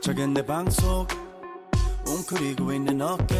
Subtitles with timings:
[0.00, 1.08] 작은 내 방속.
[2.06, 3.34] 웅크리고 있는 어깨.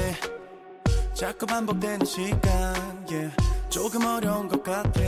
[1.15, 2.41] 자꾸 반복되는 시간
[3.09, 3.35] yeah.
[3.69, 5.01] 조금 어려운 것 같아.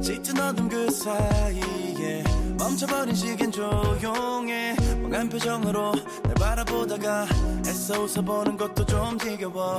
[0.00, 2.24] 짙은 어둠 그 사이에
[2.58, 4.76] 멈춰버린 시간 조용해.
[5.02, 5.92] 멍한 표정으로
[6.24, 7.26] 날 바라보다가
[7.66, 9.78] 애써 웃어보는 것도 좀 지겨워.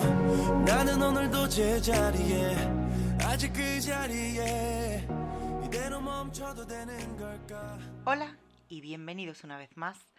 [0.65, 2.55] 나는 오늘도 제자리에
[3.23, 5.07] 아직 그 자리에
[5.65, 7.77] 이대로 멈춰도 되는 걸까?
[8.05, 8.35] Hola
[8.71, 10.10] y bienvenidos una vez más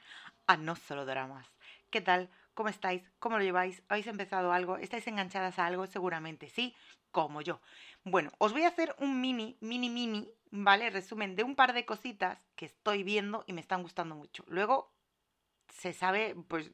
[0.52, 1.46] a No Solo Dramas.
[1.88, 2.28] ¿Qué tal?
[2.52, 3.02] ¿Cómo estáis?
[3.18, 3.82] ¿Cómo lo lleváis?
[3.88, 4.76] ¿Habéis empezado algo?
[4.76, 5.86] ¿Estáis enganchadas a algo?
[5.86, 6.76] Seguramente sí,
[7.10, 7.62] como yo.
[8.04, 10.90] Bueno, os voy a hacer un mini, mini, mini, ¿vale?
[10.90, 14.44] Resumen de un par de cositas que estoy viendo y me están gustando mucho.
[14.46, 14.92] Luego
[15.68, 16.70] se sabe, pues,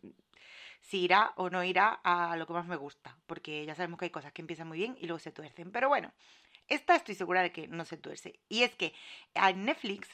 [0.80, 4.06] si irá o no irá a lo que más me gusta, porque ya sabemos que
[4.06, 5.70] hay cosas que empiezan muy bien y luego se tuercen.
[5.70, 6.12] Pero bueno,
[6.66, 8.40] esta estoy segura de que no se tuerce.
[8.48, 8.92] Y es que
[9.36, 10.08] a Netflix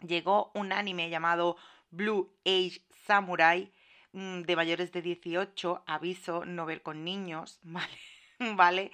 [0.00, 1.58] llegó un anime llamado
[1.90, 3.70] Blue Age Samurai
[4.12, 7.98] mm, de mayores de 18, aviso, no ver con niños, ¿vale?
[8.38, 8.90] ¿Vale?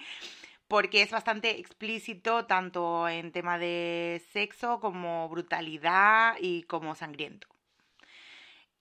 [0.69, 7.47] Porque es bastante explícito tanto en tema de sexo como brutalidad y como sangriento.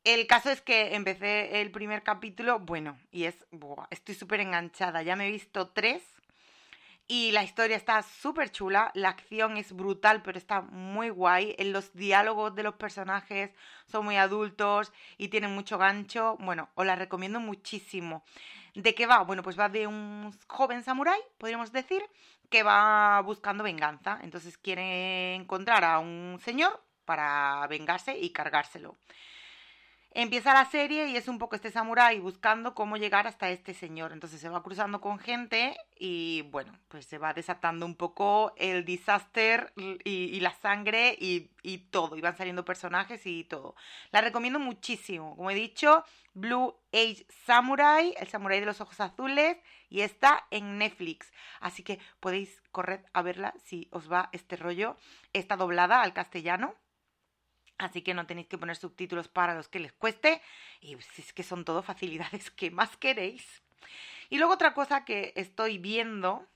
[0.03, 3.35] El caso es que empecé el primer capítulo, bueno, y es,
[3.89, 6.14] estoy súper enganchada, ya me he visto tres
[7.07, 11.55] y la historia está súper chula, la acción es brutal, pero está muy guay.
[11.59, 13.51] En los diálogos de los personajes
[13.85, 16.35] son muy adultos y tienen mucho gancho.
[16.39, 18.23] Bueno, os la recomiendo muchísimo.
[18.73, 19.23] ¿De qué va?
[19.23, 22.03] Bueno, pues va de un joven samurái, podríamos decir,
[22.49, 24.19] que va buscando venganza.
[24.23, 28.97] Entonces quiere encontrar a un señor para vengarse y cargárselo.
[30.17, 34.13] Empieza la serie y es un poco este samurái buscando cómo llegar hasta este señor.
[34.13, 38.85] Entonces se va cruzando con gente y bueno, pues se va desatando un poco el
[38.85, 42.15] disaster y, la sangre y, y, todo.
[42.15, 43.75] Y van saliendo personajes y todo.
[44.11, 45.35] La recomiendo muchísimo.
[45.35, 49.57] Como he dicho, Blue Age Samurai, el samurái de los ojos azules,
[49.89, 51.29] y está en Netflix.
[51.59, 54.95] Así que podéis correr a verla si os va este rollo.
[55.33, 56.73] Está doblada al castellano.
[57.77, 60.41] Así que no tenéis que poner subtítulos para los que les cueste.
[60.81, 63.61] Y si es que son todo facilidades, ¿qué más queréis?
[64.29, 66.47] Y luego otra cosa que estoy viendo,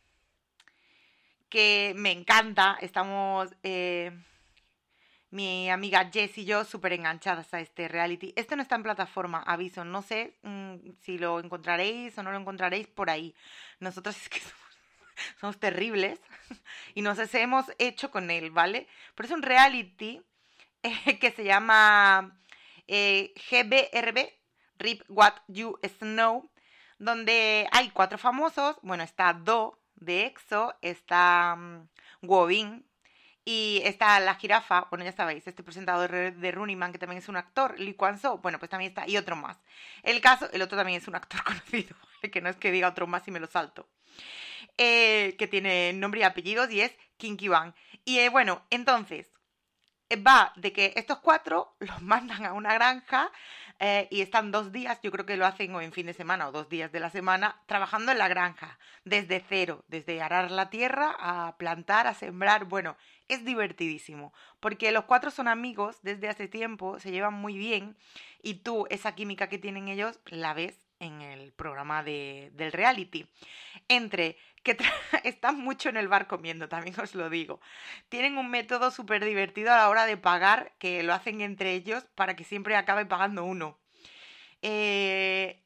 [1.50, 4.12] que me encanta, estamos eh,
[5.32, 8.34] mi amiga Jess y yo súper enganchadas a este reality.
[8.36, 12.38] Este no está en plataforma, aviso, no sé mmm, si lo encontraréis o no lo
[12.40, 13.36] encontraréis por ahí.
[13.80, 14.78] Nosotros es que somos,
[15.40, 16.20] somos terribles
[16.96, 18.88] y nos hemos hecho con él, ¿vale?
[19.16, 20.22] Pero es un reality
[21.20, 22.40] que se llama
[22.88, 24.30] eh, GBRB,
[24.78, 26.50] Rip What You Snow,
[26.98, 28.78] donde hay cuatro famosos.
[28.82, 31.88] Bueno, está Do de EXO, está um,
[32.22, 32.86] Wobin
[33.46, 34.88] y está la jirafa.
[34.90, 38.20] Bueno, ya sabéis, este presentador de Running Man, que también es un actor, Lee Kwan
[38.20, 39.58] So, bueno, pues también está, y otro más.
[40.04, 41.96] El caso, el otro también es un actor conocido,
[42.32, 43.88] que no es que diga otro más y me lo salto.
[44.78, 47.74] Eh, que tiene nombre y apellidos y es Kinky Bang.
[48.06, 49.30] Y eh, bueno, entonces,
[50.18, 53.32] va de que estos cuatro los mandan a una granja
[53.80, 56.50] eh, y están dos días, yo creo que lo hacen o en fin de semana
[56.50, 60.70] o dos días de la semana, trabajando en la granja, desde cero, desde arar la
[60.70, 62.66] tierra a plantar, a sembrar.
[62.66, 62.98] Bueno,
[63.30, 67.96] es divertidísimo, porque los cuatro son amigos desde hace tiempo, se llevan muy bien
[68.42, 73.28] y tú esa química que tienen ellos la ves en el programa de, del reality.
[73.88, 74.78] Entre que
[75.24, 77.60] están mucho en el bar comiendo, también os lo digo.
[78.10, 82.06] Tienen un método súper divertido a la hora de pagar, que lo hacen entre ellos
[82.16, 83.80] para que siempre acabe pagando uno.
[84.62, 85.64] Eh,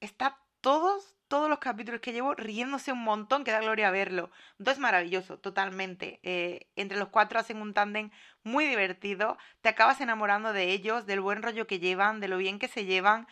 [0.00, 4.30] está todos, todos los capítulos que llevo riéndose un montón, que da gloria verlo.
[4.58, 6.20] Entonces maravilloso, totalmente.
[6.22, 8.10] Eh, entre los cuatro hacen un tándem
[8.42, 12.58] muy divertido, te acabas enamorando de ellos, del buen rollo que llevan, de lo bien
[12.58, 13.26] que se llevan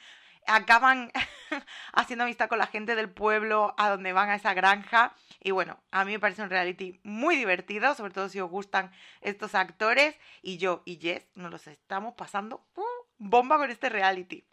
[0.46, 1.12] acaban
[1.92, 5.14] haciendo amistad con la gente del pueblo a donde van a esa granja.
[5.40, 8.92] Y bueno, a mí me parece un reality muy divertido, sobre todo si os gustan
[9.20, 10.16] estos actores.
[10.42, 12.82] Y yo y Jess nos los estamos pasando uh,
[13.18, 14.44] bomba con este reality.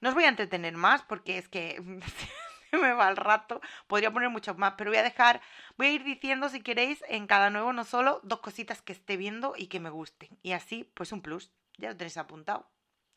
[0.00, 1.80] No os voy a entretener más porque es que
[2.72, 3.60] me va el rato.
[3.86, 5.40] Podría poner muchos más, pero voy a dejar,
[5.76, 9.16] voy a ir diciendo si queréis en cada nuevo no solo dos cositas que esté
[9.16, 10.28] viendo y que me gusten.
[10.42, 11.52] Y así, pues un plus.
[11.76, 12.68] Ya lo tenéis apuntado.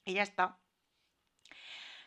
[0.06, 0.60] Y ya está.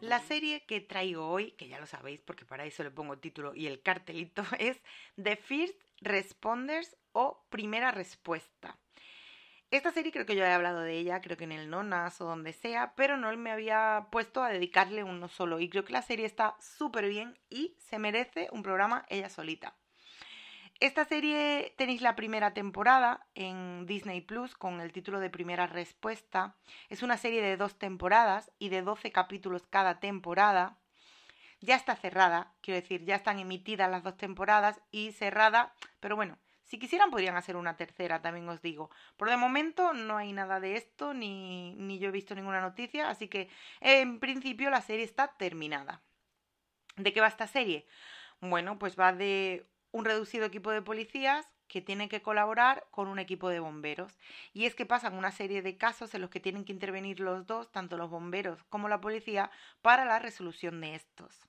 [0.00, 3.20] La serie que traigo hoy, que ya lo sabéis porque para eso le pongo el
[3.20, 4.80] título y el cartelito, es
[5.22, 8.78] The First Responders o Primera Respuesta.
[9.70, 12.24] Esta serie creo que yo he hablado de ella, creo que en el Nonas o
[12.24, 15.60] donde sea, pero no me había puesto a dedicarle uno solo.
[15.60, 19.76] Y creo que la serie está súper bien y se merece un programa ella solita.
[20.80, 26.56] Esta serie tenéis la primera temporada en Disney Plus con el título de Primera Respuesta.
[26.88, 30.78] Es una serie de dos temporadas y de 12 capítulos cada temporada.
[31.60, 36.38] Ya está cerrada, quiero decir, ya están emitidas las dos temporadas y cerrada, pero bueno,
[36.64, 38.88] si quisieran podrían hacer una tercera, también os digo.
[39.18, 43.10] Por de momento no hay nada de esto, ni, ni yo he visto ninguna noticia,
[43.10, 43.50] así que
[43.80, 46.00] en principio la serie está terminada.
[46.96, 47.86] ¿De qué va esta serie?
[48.40, 53.18] Bueno, pues va de un reducido equipo de policías que tiene que colaborar con un
[53.18, 54.18] equipo de bomberos.
[54.52, 57.46] Y es que pasan una serie de casos en los que tienen que intervenir los
[57.46, 59.50] dos, tanto los bomberos como la policía,
[59.80, 61.46] para la resolución de estos.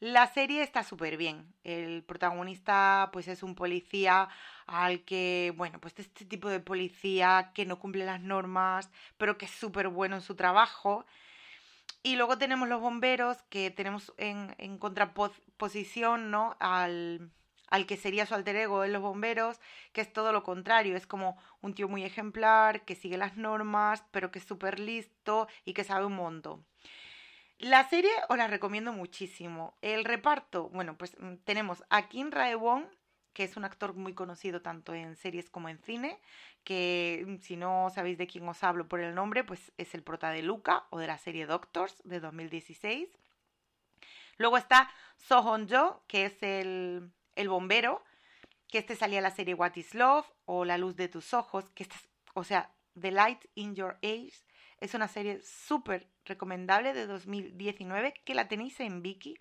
[0.00, 1.54] La serie está súper bien.
[1.64, 4.28] El protagonista pues es un policía
[4.66, 9.46] al que, bueno, pues este tipo de policía que no cumple las normas, pero que
[9.46, 11.06] es súper bueno en su trabajo.
[12.02, 16.56] Y luego tenemos los bomberos que tenemos en, en contraposición, ¿no?
[16.60, 17.30] Al,
[17.68, 19.60] al que sería su alter ego en los bomberos,
[19.92, 24.04] que es todo lo contrario, es como un tío muy ejemplar, que sigue las normas,
[24.10, 26.64] pero que es súper listo y que sabe un montón.
[27.58, 29.78] La serie os la recomiendo muchísimo.
[29.80, 32.86] El reparto, bueno, pues mm, tenemos a Kim Rae-won,
[33.32, 36.20] que es un actor muy conocido tanto en series como en cine,
[36.64, 40.02] que mm, si no sabéis de quién os hablo por el nombre, pues es el
[40.02, 43.08] prota de Luca o de la serie Doctors de 2016.
[44.36, 48.02] Luego está So Hon-jo, que es el, el bombero,
[48.68, 51.84] que este salía la serie What is Love o La luz de tus ojos, que
[51.84, 51.96] esta
[52.36, 54.44] o sea, The Light in Your Eyes
[54.78, 59.38] es una serie súper recomendable de 2019 que la tenéis en Viki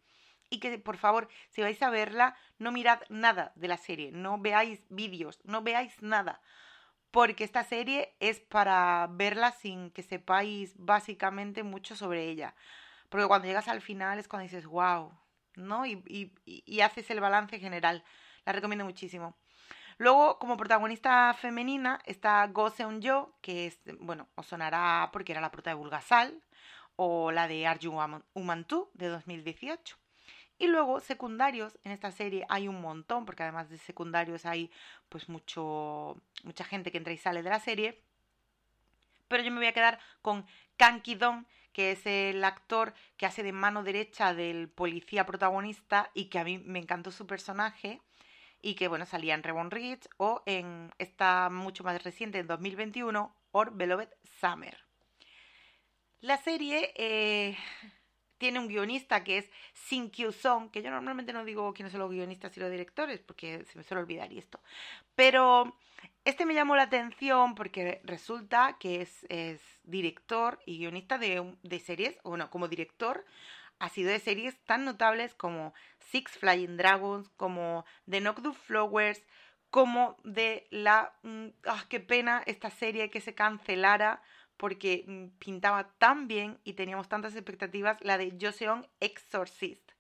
[0.50, 4.40] y que por favor, si vais a verla, no mirad nada de la serie, no
[4.40, 6.40] veáis vídeos, no veáis nada,
[7.12, 12.56] porque esta serie es para verla sin que sepáis básicamente mucho sobre ella.
[13.10, 15.12] Porque cuando llegas al final es cuando dices, wow,
[15.58, 15.86] ¿no?
[15.86, 18.04] Y, y, haces el balance general.
[18.46, 19.36] La recomiendo muchísimo.
[19.98, 25.52] Luego, como protagonista femenina, está Go Seon-jo, que es, bueno, os sonará porque era la
[25.52, 26.42] prota de Bulgasal,
[26.96, 27.98] o la de Arju
[28.34, 29.98] Umantu, de 2018.
[30.58, 34.72] Y luego, secundarios, en esta serie hay un montón, porque además de secundarios hay
[35.10, 38.02] pues mucho, mucha gente que entra y sale de la serie.
[39.28, 40.46] Pero yo me voy a quedar con
[40.78, 46.30] Kang Ki-dong, que es el actor que hace de mano derecha del policía protagonista y
[46.30, 48.00] que a mí me encantó su personaje
[48.62, 53.36] y que bueno, salía en Reborn Rich o en esta mucho más reciente, en 2021,
[53.52, 54.08] Or Beloved
[54.40, 54.78] Summer.
[56.22, 57.58] La serie eh,
[58.38, 62.12] tiene un guionista que es Sin Song, que yo normalmente no digo quiénes son los
[62.12, 64.60] guionistas y los directores, porque se me suele olvidar y esto.
[65.16, 65.78] Pero
[66.26, 71.80] este me llamó la atención porque resulta que es, es director y guionista de, de
[71.80, 73.26] series, o bueno, como director
[73.80, 79.22] ha sido de series tan notables como Six Flying Dragons, como The Nocturne Flowers,
[79.70, 81.14] como de la...
[81.24, 84.22] Mm, ah, qué pena esta serie que se cancelara
[84.58, 89.92] porque mm, pintaba tan bien y teníamos tantas expectativas, la de Joseon Exorcist.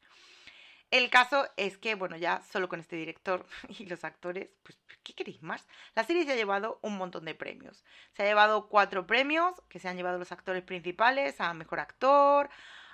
[0.91, 3.45] El caso es que, bueno, ya solo con este director
[3.79, 5.67] y los actores, pues, ¿qué queréis más?
[5.95, 7.83] La serie se ha llevado un montón de premios.
[8.13, 12.49] Se ha llevado cuatro premios que se han llevado los actores principales a Mejor Actor,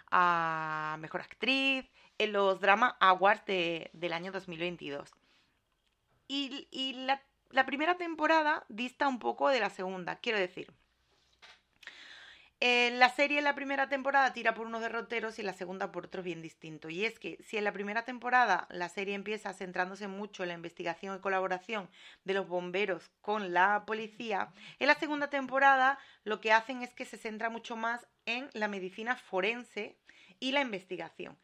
[0.10, 1.86] a Mejor Actriz
[2.18, 5.14] en los Drama Awards del año 2022.
[6.28, 10.74] Y, y la, la primera temporada dista un poco de la segunda, quiero decir.
[12.64, 16.06] Eh, la serie en la primera temporada tira por unos derroteros y la segunda por
[16.06, 16.92] otros bien distintos.
[16.92, 20.56] Y es que si en la primera temporada la serie empieza centrándose mucho en la
[20.56, 21.90] investigación y colaboración
[22.24, 27.06] de los bomberos con la policía, en la segunda temporada lo que hacen es que
[27.06, 29.98] se centra mucho más en la medicina forense
[30.40, 31.40] y la investigación.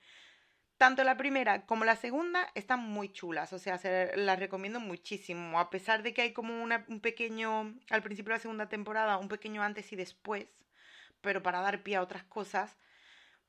[0.77, 5.59] Tanto la primera como la segunda están muy chulas, o sea, se las recomiendo muchísimo,
[5.59, 9.29] a pesar de que hay como un pequeño, al principio de la segunda temporada, un
[9.29, 10.45] pequeño antes y después
[11.21, 12.77] pero para dar pie a otras cosas,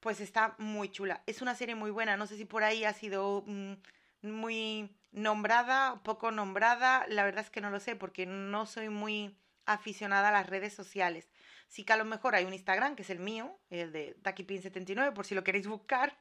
[0.01, 1.23] pues está muy chula.
[1.27, 3.75] Es una serie muy buena, no sé si por ahí ha sido mm,
[4.23, 9.37] muy nombrada, poco nombrada, la verdad es que no lo sé porque no soy muy
[9.67, 11.31] aficionada a las redes sociales.
[11.69, 15.13] Sí que a lo mejor hay un Instagram, que es el mío, el de TakiPin79,
[15.13, 16.17] por si lo queréis buscar,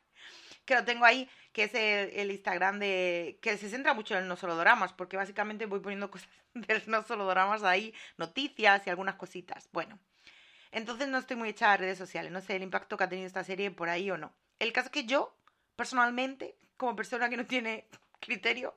[0.66, 3.40] que lo tengo ahí, que es el, Instagram de...
[3.42, 7.04] que se centra mucho en no solo dramas, porque básicamente voy poniendo cosas del no
[7.04, 9.70] solo dramas ahí, noticias y algunas cositas.
[9.72, 9.98] Bueno,
[10.72, 13.28] entonces no estoy muy echada a redes sociales, no sé el impacto que ha tenido
[13.28, 14.34] esta serie por ahí o no.
[14.60, 15.36] El caso es que yo,
[15.76, 17.88] personalmente, como persona que no tiene
[18.20, 18.76] criterio,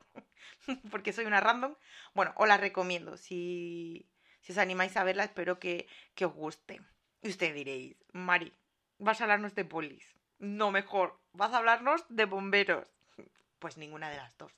[0.91, 1.75] porque soy una random,
[2.15, 3.17] bueno, os la recomiendo.
[3.17, 4.09] Si,
[4.41, 6.81] si os animáis a verla, espero que, que os guste.
[7.23, 8.53] Y ustedes diréis, Mari,
[8.99, 10.15] vas a hablarnos de polis.
[10.39, 12.87] No, mejor, vas a hablarnos de bomberos.
[13.59, 14.51] Pues ninguna de las dos.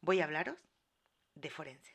[0.00, 0.56] Voy a hablaros
[1.34, 1.93] de forenses.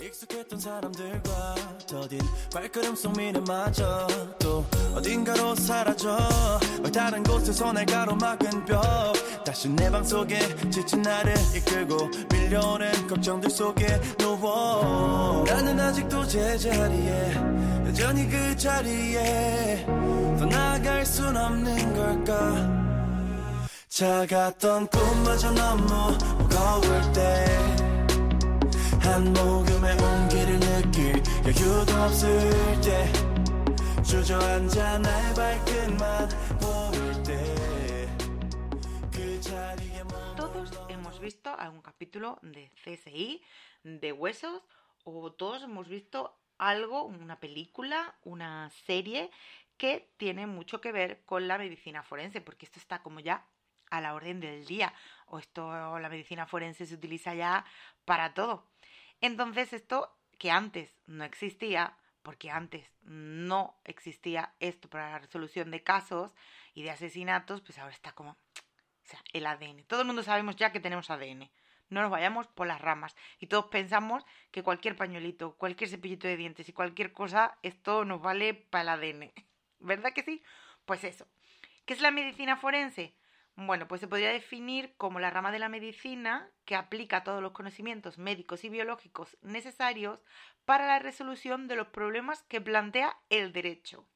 [0.00, 1.54] 익숙했던 사람들과
[1.86, 2.18] 더딘
[2.52, 4.06] 발걸음 속 미래마저
[4.40, 6.18] 또 어딘가로 사라져.
[6.92, 8.82] 다른 곳에서 날 가로막은 벽.
[9.44, 10.38] 다시 내 방 속에
[10.70, 15.44] 지친 나를 이끌고 밀려오는 걱정들 속에 누워.
[15.46, 17.32] 나는 아직도 제자리에
[17.86, 19.86] 여전히 그 자리에.
[19.86, 22.84] 더 나아갈 순 없는 걸까?
[23.88, 25.84] 작았던 꿈마저 너무
[26.38, 27.63] 무거울 때
[40.36, 43.42] Todos hemos visto algún capítulo de CSI,
[43.82, 44.62] de Huesos,
[45.04, 49.30] o todos hemos visto algo, una película, una serie
[49.76, 53.44] que tiene mucho que ver con la medicina forense, porque esto está como ya
[53.90, 54.94] a la orden del día,
[55.26, 57.66] o esto, la medicina forense se utiliza ya
[58.06, 58.66] para todo.
[59.24, 65.82] Entonces esto que antes no existía, porque antes no existía esto para la resolución de
[65.82, 66.34] casos
[66.74, 69.84] y de asesinatos, pues ahora está como, o sea, el ADN.
[69.84, 71.50] Todo el mundo sabemos ya que tenemos ADN.
[71.88, 73.16] No nos vayamos por las ramas.
[73.38, 78.20] Y todos pensamos que cualquier pañuelito, cualquier cepillito de dientes y cualquier cosa, esto nos
[78.20, 79.32] vale para el ADN.
[79.78, 80.42] ¿Verdad que sí?
[80.84, 81.26] Pues eso.
[81.86, 83.14] ¿Qué es la medicina forense?
[83.56, 87.52] Bueno, pues se podría definir como la rama de la medicina que aplica todos los
[87.52, 90.18] conocimientos médicos y biológicos necesarios
[90.64, 94.06] para la resolución de los problemas que plantea el derecho.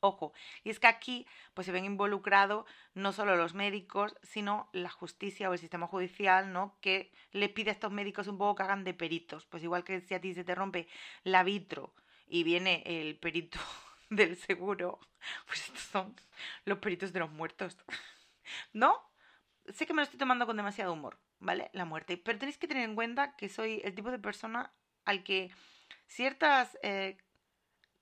[0.00, 0.32] Ojo,
[0.64, 2.64] y es que aquí pues se ven involucrados
[2.94, 6.78] no solo los médicos, sino la justicia o el sistema judicial, ¿no?
[6.80, 9.44] Que le pide a estos médicos un poco que hagan de peritos.
[9.46, 10.88] Pues igual que si a ti se te rompe
[11.24, 11.94] la vitro
[12.28, 13.58] y viene el perito
[14.08, 15.00] del seguro,
[15.46, 16.14] pues estos son
[16.64, 17.76] los peritos de los muertos.
[18.72, 18.96] ¿No?
[19.72, 21.70] Sé que me lo estoy tomando con demasiado humor, ¿vale?
[21.72, 22.16] La muerte.
[22.16, 24.72] Pero tenéis que tener en cuenta que soy el tipo de persona
[25.04, 25.50] al que
[26.06, 27.18] ciertas eh,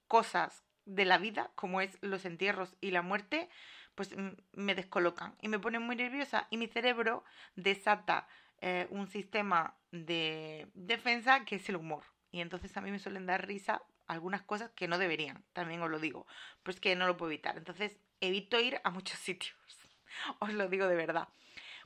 [0.09, 3.49] cosas de la vida, como es los entierros y la muerte,
[3.95, 4.15] pues
[4.53, 7.25] me descolocan y me ponen muy nerviosa y mi cerebro
[7.57, 8.29] desata
[8.61, 12.05] eh, un sistema de defensa que es el humor.
[12.31, 15.91] Y entonces a mí me suelen dar risa algunas cosas que no deberían, también os
[15.91, 16.26] lo digo,
[16.62, 17.57] pues que no lo puedo evitar.
[17.57, 19.57] Entonces evito ir a muchos sitios.
[20.41, 21.29] os lo digo de verdad.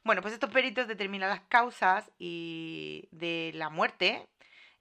[0.02, 4.26] Bueno, pues estos peritos determinan las causas y de la muerte,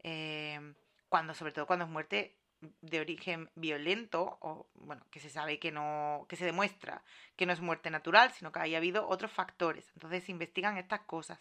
[0.03, 0.74] eh,
[1.10, 2.38] cuando, sobre todo cuando es muerte
[2.81, 7.03] de origen violento, o bueno, que se sabe que no, que se demuestra
[7.36, 9.89] que no es muerte natural, sino que haya habido otros factores.
[9.93, 11.39] Entonces investigan estas cosas.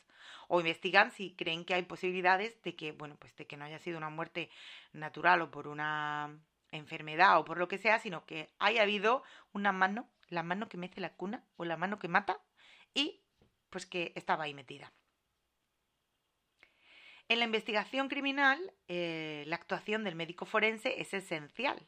[0.48, 3.78] O investigan si creen que hay posibilidades de que, bueno, pues de que no haya
[3.78, 4.50] sido una muerte
[4.92, 6.38] natural o por una
[6.70, 10.76] enfermedad o por lo que sea, sino que haya habido una mano la mano que
[10.76, 12.40] mece la cuna o la mano que mata
[12.94, 13.22] y
[13.70, 14.92] pues que estaba ahí metida.
[17.28, 18.58] En la investigación criminal,
[18.88, 21.86] eh, la actuación del médico forense es esencial.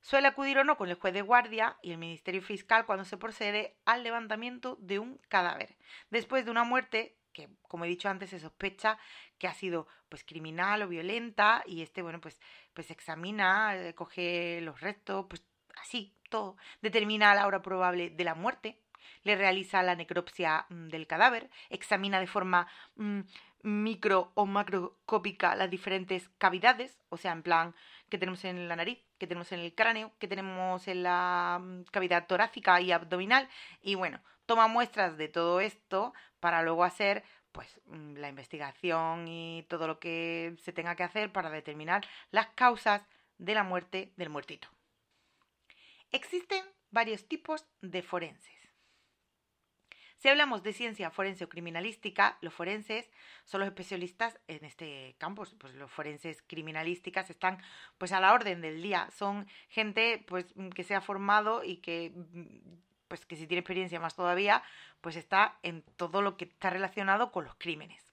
[0.00, 3.18] Suele acudir o no con el juez de guardia y el Ministerio Fiscal cuando se
[3.18, 5.76] procede al levantamiento de un cadáver,
[6.10, 8.98] después de una muerte que, como he dicho antes, se sospecha
[9.38, 12.40] que ha sido pues criminal o violenta y este, bueno, pues,
[12.74, 15.42] pues examina, eh, coge los restos, pues
[15.80, 18.78] así, todo, determina la hora probable de la muerte,
[19.24, 23.20] le realiza la necropsia mm, del cadáver, examina de forma mm,
[23.62, 27.74] micro o macroscópica las diferentes cavidades, o sea, en plan,
[28.08, 31.84] que tenemos en la nariz, que tenemos en el cráneo, que tenemos en la mm,
[31.90, 33.48] cavidad torácica y abdominal,
[33.80, 39.86] y bueno, toma muestras de todo esto para luego hacer pues la investigación y todo
[39.86, 43.02] lo que se tenga que hacer para determinar las causas
[43.38, 44.68] de la muerte del muertito.
[46.12, 48.62] Existen varios tipos de forenses.
[50.18, 53.10] Si hablamos de ciencia forense o criminalística, los forenses
[53.44, 55.42] son los especialistas en este campo.
[55.58, 57.58] Pues los forenses criminalísticas están
[57.98, 59.08] pues a la orden del día.
[59.10, 62.12] Son gente pues que se ha formado y que
[63.08, 64.62] pues que si tiene experiencia más todavía,
[65.00, 68.11] pues está en todo lo que está relacionado con los crímenes.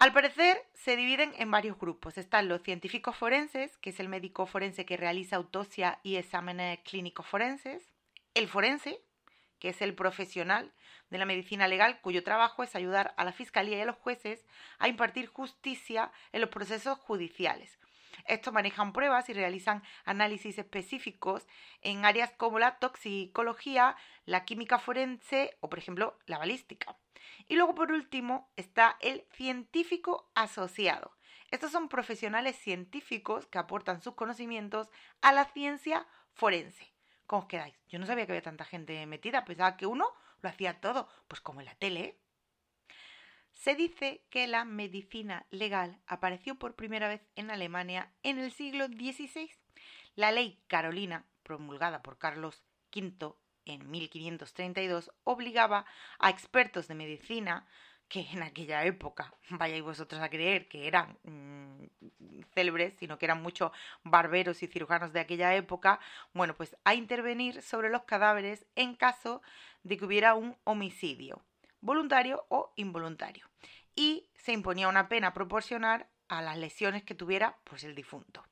[0.00, 2.16] Al parecer se dividen en varios grupos.
[2.16, 7.26] Están los científicos forenses, que es el médico forense que realiza autopsia y exámenes clínicos
[7.26, 7.92] forenses,
[8.32, 8.98] el forense,
[9.58, 10.72] que es el profesional
[11.10, 14.46] de la medicina legal cuyo trabajo es ayudar a la Fiscalía y a los jueces
[14.78, 17.78] a impartir justicia en los procesos judiciales.
[18.26, 21.46] Estos manejan pruebas y realizan análisis específicos
[21.82, 26.96] en áreas como la toxicología, la química forense o, por ejemplo, la balística.
[27.48, 31.16] Y luego, por último, está el científico asociado.
[31.50, 34.88] Estos son profesionales científicos que aportan sus conocimientos
[35.20, 36.92] a la ciencia forense.
[37.26, 37.74] ¿Cómo os quedáis?
[37.88, 40.06] Yo no sabía que había tanta gente metida, pensaba que uno
[40.42, 42.18] lo hacía todo, pues como en la tele.
[43.52, 48.86] Se dice que la medicina legal apareció por primera vez en Alemania en el siglo
[48.86, 49.50] XVI.
[50.16, 52.62] La ley Carolina, promulgada por Carlos
[52.94, 53.34] V
[53.66, 55.84] en 1532, obligaba
[56.18, 57.66] a expertos de medicina
[58.10, 61.84] que en aquella época, vayáis vosotros a creer que eran mm,
[62.54, 63.70] célebres, sino que eran muchos
[64.02, 66.00] barberos y cirujanos de aquella época,
[66.34, 69.42] bueno, pues a intervenir sobre los cadáveres en caso
[69.84, 71.44] de que hubiera un homicidio,
[71.80, 73.48] voluntario o involuntario.
[73.94, 78.44] Y se imponía una pena proporcional a las lesiones que tuviera pues el difunto.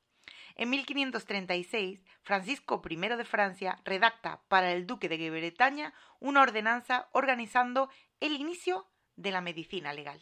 [0.55, 7.89] En 1536, Francisco I de Francia redacta para el duque de Bretaña una ordenanza organizando
[8.19, 10.21] el inicio de la medicina legal.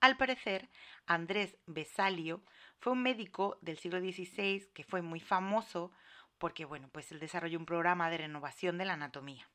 [0.00, 0.70] Al parecer,
[1.06, 2.44] Andrés Besalio
[2.78, 5.92] fue un médico del siglo XVI que fue muy famoso
[6.38, 9.50] porque, bueno, pues él desarrolló un programa de renovación de la anatomía.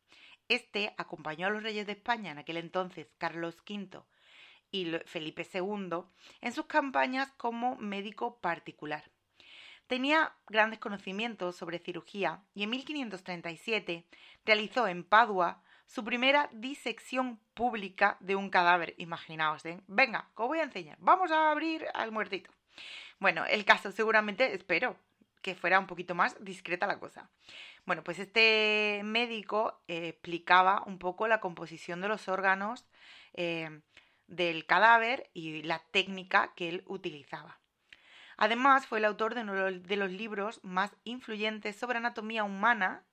[0.47, 4.01] Este acompañó a los reyes de España en aquel entonces, Carlos V
[4.71, 6.03] y Felipe II,
[6.41, 9.03] en sus campañas como médico particular.
[9.87, 14.05] Tenía grandes conocimientos sobre cirugía y en 1537
[14.43, 18.95] realizó en Padua su primera disección pública de un cadáver.
[18.97, 19.81] Imaginaos, ¿eh?
[19.87, 20.97] Venga, os voy a enseñar.
[20.99, 22.51] Vamos a abrir al muertito.
[23.19, 24.97] Bueno, el caso seguramente, espero
[25.45, 27.29] que fuera un poquito más discreta la cosa.
[27.85, 32.87] Bueno, pues este médico eh, explicaba un poco la composición de los órganos
[33.35, 33.81] eh,
[34.25, 37.59] del cadáver y la técnica que él utilizaba.
[38.37, 43.05] Además, fue el autor de los libros más influyentes sobre anatomía humana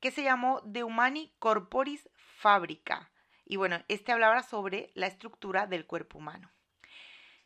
[0.00, 3.10] que se llamó De Humani Corporis Fabrica.
[3.44, 6.50] Y bueno, este hablaba sobre la estructura del cuerpo humano.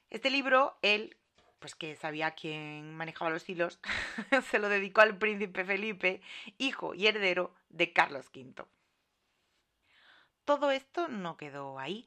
[0.09, 1.17] Este libro, él,
[1.65, 3.81] pues que sabía quién manejaba los hilos,
[4.51, 6.21] se lo dedicó al príncipe Felipe,
[6.59, 8.67] hijo y heredero de Carlos V.
[10.45, 12.07] Todo esto no quedó ahí.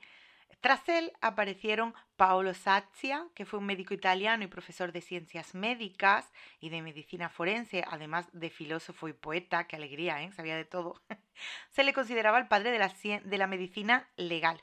[0.62, 6.32] Tras él aparecieron Paolo Sazia, que fue un médico italiano y profesor de ciencias médicas
[6.60, 10.32] y de medicina forense, además de filósofo y poeta, qué alegría, ¿eh?
[10.34, 11.02] sabía de todo.
[11.72, 12.94] Se le consideraba el padre de la,
[13.24, 14.62] de la medicina legal.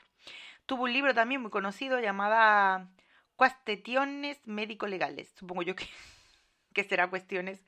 [0.65, 2.87] Tuvo un libro también muy conocido llamado
[3.35, 5.33] Cuestiones médico-legales.
[5.35, 5.87] Supongo yo que,
[6.73, 7.65] que será cuestiones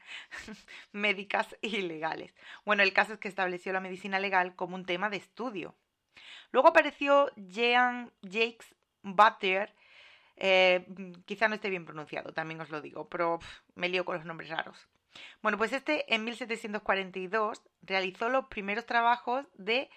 [0.91, 2.33] médicas y legales.
[2.65, 5.75] Bueno, el caso es que estableció la medicina legal como un tema de estudio
[6.51, 9.73] Luego apareció Jean Jacques Butter,
[10.35, 10.85] eh,
[11.25, 13.39] quizá no esté bien pronunciado, también os lo digo, pero
[13.75, 14.87] me lío con los nombres raros.
[15.41, 19.89] Bueno, pues este en 1742 realizó los primeros trabajos de,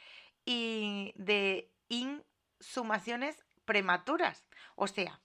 [0.46, 4.46] de insumaciones prematuras.
[4.76, 5.20] O sea,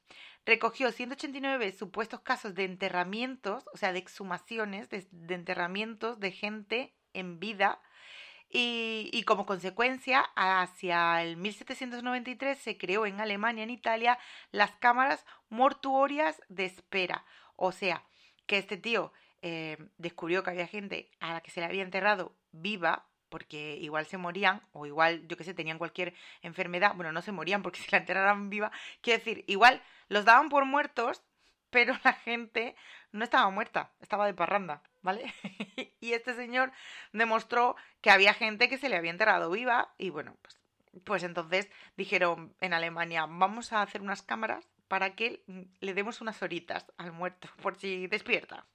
[0.45, 7.39] recogió 189 supuestos casos de enterramientos, o sea, de exhumaciones, de enterramientos de gente en
[7.39, 7.81] vida
[8.57, 14.17] y, como consecuencia, hacia el 1793 se creó en Alemania, en Italia,
[14.51, 17.25] las cámaras mortuorias de espera.
[17.57, 18.05] O sea,
[18.45, 22.37] que este tío eh, descubrió que había gente a la que se le había enterrado
[22.51, 26.93] viva, porque igual se morían, o igual, yo qué sé, tenían cualquier enfermedad.
[26.95, 28.71] Bueno, no se morían porque se la enterraran viva.
[29.01, 31.23] Quiero decir, igual los daban por muertos,
[31.69, 32.75] pero la gente
[33.11, 34.81] no estaba muerta, estaba de parranda.
[35.05, 35.31] ¿vale?
[36.01, 36.71] y este señor
[37.13, 40.59] demostró que había gente que se le había enterrado viva y bueno, pues
[41.03, 45.43] pues entonces dijeron en Alemania, vamos a hacer unas cámaras para que
[45.81, 48.65] le demos unas horitas al muerto, por si despierta.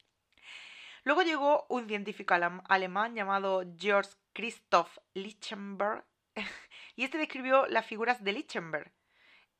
[1.03, 2.35] Luego llegó un científico
[2.69, 6.05] alemán llamado Georg Christoph Lichtenberg,
[6.97, 8.93] y este describió las figuras de Lichtenberg,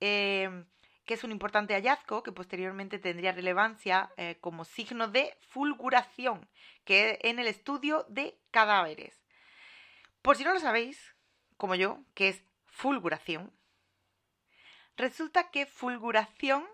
[0.01, 0.67] em,
[1.05, 6.49] que es un importante hallazgo que posteriormente tendría relevancia eh, como signo de fulguración,
[6.85, 9.21] que en el estudio de cadáveres.
[10.23, 11.15] Por si no lo sabéis,
[11.57, 13.53] como yo, que es fulguración,
[14.97, 16.67] resulta que fulguración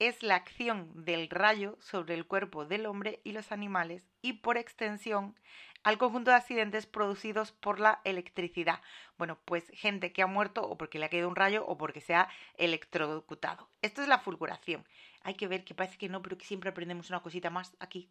[0.00, 4.56] es la acción del rayo sobre el cuerpo del hombre y los animales y por
[4.56, 5.38] extensión
[5.84, 8.80] al conjunto de accidentes producidos por la electricidad.
[9.18, 12.00] Bueno, pues gente que ha muerto o porque le ha caído un rayo o porque
[12.00, 13.68] se ha electrocutado.
[13.82, 14.86] Esto es la fulguración.
[15.22, 18.10] Hay que ver que parece que no, pero que siempre aprendemos una cosita más aquí.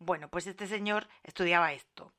[0.00, 2.12] Bueno, pues este señor estudiaba esto.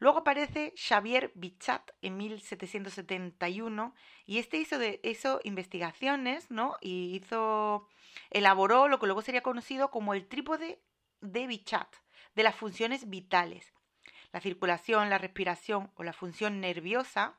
[0.00, 6.76] Luego aparece Xavier Bichat en 1771 y este hizo, de, hizo investigaciones, ¿no?
[6.80, 7.86] Y hizo,
[8.30, 10.80] elaboró lo que luego sería conocido como el trípode
[11.20, 11.94] de Bichat,
[12.34, 13.74] de las funciones vitales.
[14.32, 17.38] La circulación, la respiración o la función nerviosa.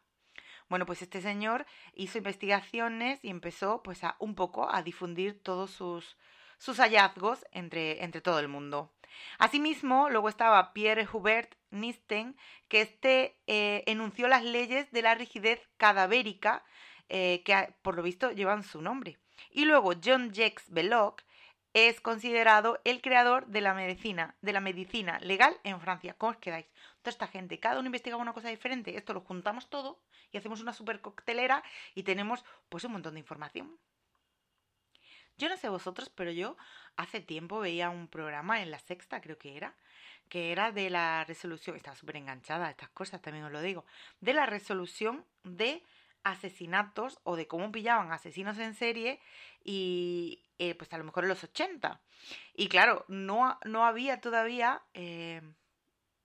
[0.70, 5.72] Bueno, pues este señor hizo investigaciones y empezó pues a un poco a difundir todos
[5.72, 6.16] sus,
[6.62, 8.94] sus hallazgos entre, todo el mundo.
[9.40, 15.60] Asimismo, luego estaba Pierre Hubert Nisten, que este eh, enunció las leyes de la rigidez
[15.78, 16.64] cadavérica,
[17.10, 19.18] eh, que por lo visto llevan su nombre.
[19.50, 21.24] Y luego John Jacques Belloc
[21.74, 26.14] es considerado el creador de la medicina, de la medicina legal en Francia.
[26.14, 26.68] ¿Cómo os quedáis?
[27.02, 28.96] Toda esta gente, cada uno investigaba una cosa diferente.
[28.96, 30.00] Esto lo juntamos todo
[30.32, 31.64] y hacemos una super coctelera
[31.96, 33.80] y tenemos pues un montón de información.
[35.42, 36.56] Yo no sé vosotros, pero yo
[36.98, 39.74] hace tiempo veía un programa en la sexta, creo que era,
[40.30, 43.84] que era de la resolución, estaba súper enganchada a estas cosas, también os lo digo,
[44.20, 45.84] de la resolución de
[46.24, 49.20] asesinatos o de cómo pillaban asesinos en serie
[49.64, 52.00] y eh, pues a lo mejor en los 80.
[52.54, 55.42] Y claro, no, no había todavía eh,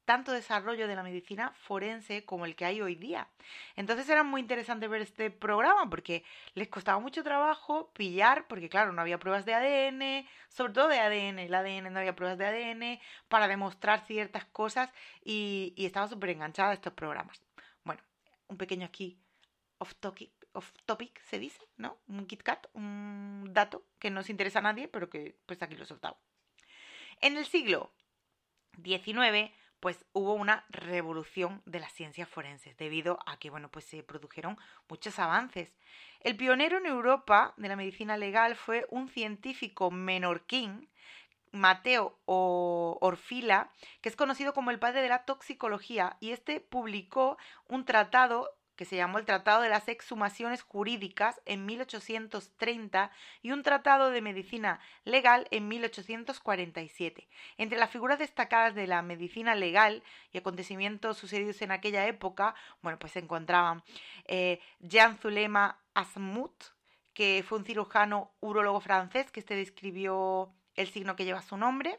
[0.06, 3.28] tanto desarrollo de la medicina forense como el que hay hoy día.
[3.74, 8.92] Entonces era muy interesante ver este programa porque les costaba mucho trabajo pillar, porque claro,
[8.92, 12.46] no había pruebas de ADN, sobre todo de ADN, el ADN no había pruebas de
[12.46, 14.90] ADN para demostrar ciertas cosas
[15.22, 17.42] y, estaba súper enganchada a estos programas.
[17.84, 18.02] Bueno,
[18.48, 19.18] un pequeño aquí
[19.78, 19.92] off
[20.86, 21.98] topic, se dice, ¿no?
[22.08, 25.82] Un KitKat, un dato que no se interesa a nadie, pero que pues aquí lo
[25.82, 26.16] he soltado.
[27.20, 27.92] En el siglo
[28.82, 29.52] XIX
[29.86, 34.58] pues hubo una revolución de las ciencias forenses debido a que bueno pues se produjeron
[34.88, 35.72] muchos avances.
[36.22, 40.88] El pionero en Europa de la medicina legal fue un científico menorquín
[41.52, 43.70] Mateo Orfila,
[44.00, 48.84] que es conocido como el padre de la toxicología, y este publicó un tratado que
[48.84, 53.10] se llamó el Tratado de las Exhumaciones Jurídicas en 1830
[53.42, 57.28] y un Tratado de Medicina Legal en 1847.
[57.56, 62.98] Entre las figuras destacadas de la medicina legal y acontecimientos sucedidos en aquella época, bueno,
[62.98, 63.82] pues se encontraban
[64.26, 66.64] eh, Jean Zulema Asmut,
[67.14, 71.98] que fue un cirujano urólogo francés que este describió el signo que lleva su nombre,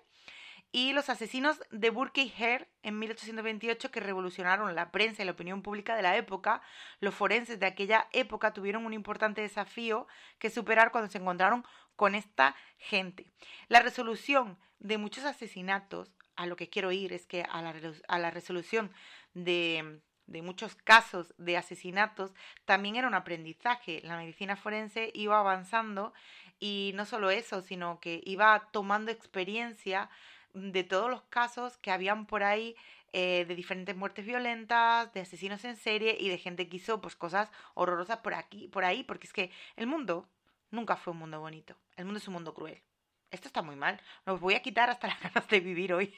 [0.71, 5.31] y los asesinos de Burke y Hare en 1828 que revolucionaron la prensa y la
[5.31, 6.61] opinión pública de la época.
[6.99, 10.07] Los forenses de aquella época tuvieron un importante desafío
[10.39, 11.63] que superar cuando se encontraron
[11.95, 13.31] con esta gente.
[13.69, 17.73] La resolución de muchos asesinatos, a lo que quiero ir es que a la,
[18.07, 18.91] a la resolución
[19.33, 22.33] de, de muchos casos de asesinatos
[22.65, 24.01] también era un aprendizaje.
[24.03, 26.13] La medicina forense iba avanzando
[26.59, 30.09] y no solo eso, sino que iba tomando experiencia
[30.57, 32.75] de todos los casos que habían por ahí
[33.13, 37.15] eh, de diferentes muertes violentas, de asesinos en serie y de gente que hizo pues
[37.15, 40.27] cosas horrorosas por aquí, por ahí, porque es que el mundo
[40.71, 41.75] nunca fue un mundo bonito.
[41.95, 42.81] El mundo es un mundo cruel.
[43.31, 43.99] Esto está muy mal.
[44.25, 46.13] Nos voy a quitar hasta las ganas de vivir hoy.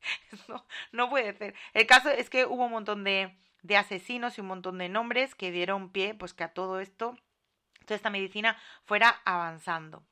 [0.48, 1.54] no, no puede ser.
[1.72, 5.34] El caso es que hubo un montón de, de asesinos y un montón de nombres
[5.34, 7.16] que dieron pie pues que a todo esto,
[7.86, 10.04] toda esta medicina fuera avanzando.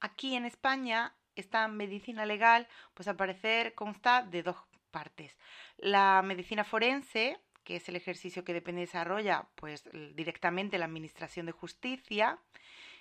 [0.00, 4.56] Aquí en España esta medicina legal pues al parecer consta de dos
[4.90, 5.36] partes.
[5.78, 11.46] La medicina forense, que es el ejercicio que depende y desarrolla pues directamente la administración
[11.46, 12.38] de justicia,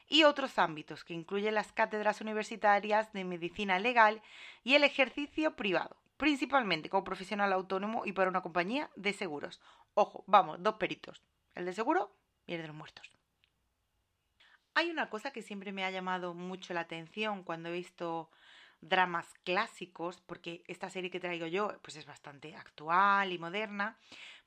[0.08, 4.22] y otros ámbitos que incluyen las cátedras universitarias de medicina legal
[4.63, 9.62] y el ejercicio privado, principalmente como profesional autónomo y para una compañía de seguros.
[9.94, 11.22] Ojo, vamos, dos peritos,
[11.56, 12.15] el de seguro
[12.46, 13.10] y el de los muertos.
[14.74, 18.30] Hay una cosa que siempre me ha llamado mucho la atención cuando he visto
[18.82, 23.98] dramas clásicos, porque esta serie que traigo yo pues es bastante actual y moderna,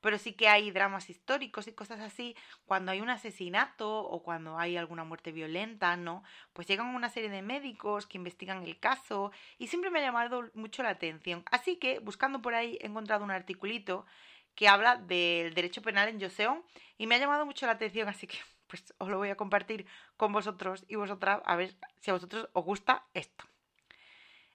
[0.00, 2.36] pero sí que hay dramas históricos y cosas así,
[2.66, 6.22] cuando hay un asesinato o cuando hay alguna muerte violenta, ¿no?
[6.52, 10.48] Pues llegan una serie de médicos que investigan el caso y siempre me ha llamado
[10.54, 11.42] mucho la atención.
[11.50, 14.06] Así que, buscando por ahí, he encontrado un articulito
[14.54, 16.64] que habla del derecho penal en Joseon
[16.96, 19.86] y me ha llamado mucho la atención, así que pues os lo voy a compartir
[20.16, 23.44] con vosotros y vosotras a ver si a vosotros os gusta esto.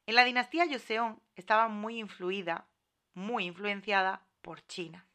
[0.06, 2.68] En la dinastía Joseon estaba muy influida,
[3.14, 5.08] muy influenciada por China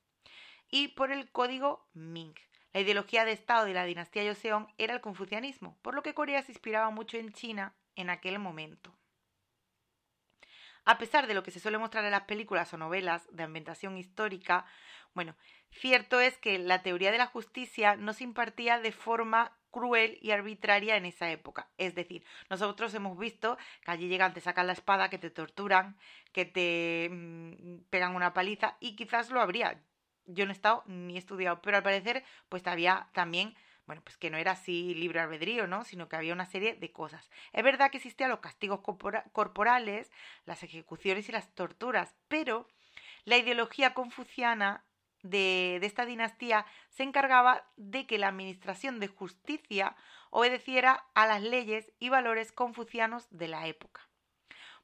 [0.71, 2.35] y por el código Ming.
[2.73, 6.43] La ideología de Estado de la dinastía Joseon era el confucianismo, por lo que Corea
[6.43, 8.97] se inspiraba mucho en China en aquel momento.
[10.87, 13.99] A pesar de lo que se suele mostrar en las películas o novelas de ambientación
[13.99, 14.65] histórica,
[15.13, 15.37] bueno,
[15.71, 20.31] cierto es que la teoría de la justicia no se impartía de forma cruel y
[20.31, 21.69] arbitraria en esa época.
[21.79, 25.97] Es decir, nosotros hemos visto que allí llegan, te sacan la espada, que te torturan,
[26.33, 29.81] que te mm, pegan una paliza y quizás lo habría
[30.29, 34.31] yo no he estado ni estudiado, pero al parecer pues había también, bueno, pues que
[34.31, 35.85] no era así libre albedrío, ¿no?
[35.85, 37.31] Sino que había una serie de cosas.
[37.53, 38.81] Es verdad que existían los castigos
[39.33, 40.13] corporales,
[40.45, 42.69] las ejecuciones y las torturas, pero
[43.25, 44.85] la ideología confuciana
[45.23, 49.97] de, esta dinastía se encargaba de que la administración de justicia
[50.31, 54.09] obedeciera a las leyes y valores confucianos de la época.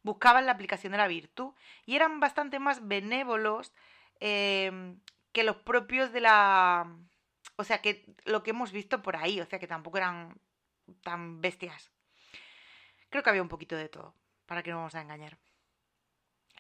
[0.03, 1.53] Buscaban la aplicación de la virtud
[1.87, 3.73] y eran bastante más benévolos
[4.21, 4.97] eh,
[5.33, 6.97] que los propios de la...
[7.57, 10.41] O sea, que lo que hemos visto por ahí, o sea, que tampoco eran
[11.03, 11.93] tan bestias.
[13.11, 14.15] Creo que había un poquito de todo,
[14.47, 15.39] para que no vamos a engañar.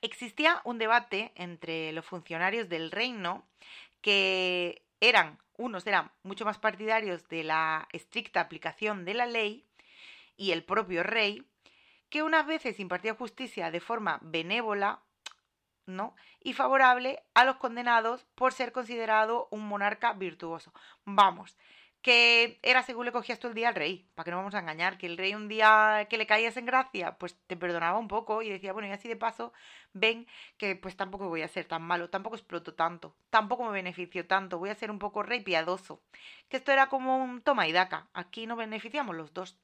[0.04, 3.42] Existía un debate entre los funcionarios del reino
[4.02, 9.64] que eran, unos eran mucho más partidarios de la estricta aplicación de la ley
[10.36, 11.42] y el propio rey,
[12.10, 15.00] que unas veces impartía justicia de forma benévola
[15.86, 16.14] ¿no?
[16.42, 20.74] y favorable a los condenados por ser considerado un monarca virtuoso.
[21.06, 21.56] Vamos,
[22.04, 24.58] que era según le cogías tú el día al rey, para que no vamos a
[24.58, 28.08] engañar, que el rey un día que le caías en gracia, pues te perdonaba un
[28.08, 29.54] poco y decía, bueno, y así de paso,
[29.94, 30.26] ven
[30.58, 34.58] que pues tampoco voy a ser tan malo, tampoco exploto tanto, tampoco me beneficio tanto,
[34.58, 36.02] voy a ser un poco rey piadoso.
[36.50, 39.56] Que esto era como un toma y daca, aquí nos beneficiamos los dos.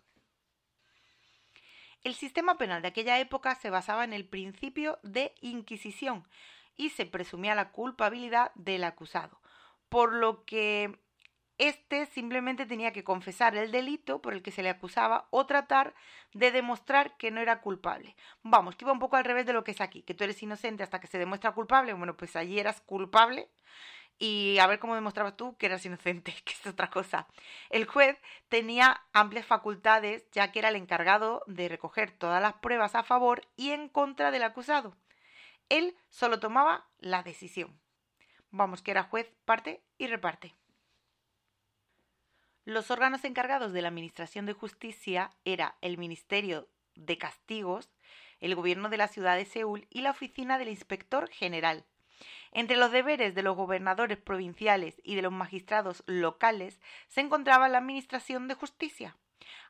[2.05, 6.27] El sistema penal de aquella época se basaba en el principio de Inquisición
[6.75, 9.43] y se presumía la culpabilidad del acusado,
[9.91, 10.99] por lo que
[11.61, 15.95] éste simplemente tenía que confesar el delito por el que se le acusaba o tratar
[16.33, 18.17] de demostrar que no era culpable.
[18.43, 20.43] Vamos, que iba un poco al revés de lo que es aquí, que tú eres
[20.43, 21.93] inocente hasta que se demuestra culpable.
[21.93, 23.51] Bueno, pues allí eras culpable
[24.19, 27.27] y a ver cómo demostrabas tú que eras inocente, que es otra cosa.
[27.69, 28.19] El juez
[28.49, 33.43] tenía amplias facultades ya que era el encargado de recoger todas las pruebas a favor
[33.57, 34.97] y en contra del acusado.
[35.69, 37.79] Él solo tomaba la decisión.
[38.51, 40.55] Vamos, que era juez, parte y reparte.
[42.71, 47.91] Los órganos encargados de la Administración de Justicia era el Ministerio de Castigos,
[48.39, 51.85] el Gobierno de la Ciudad de Seúl y la Oficina del Inspector General.
[52.53, 57.79] Entre los deberes de los gobernadores provinciales y de los magistrados locales se encontraba la
[57.79, 59.17] Administración de Justicia.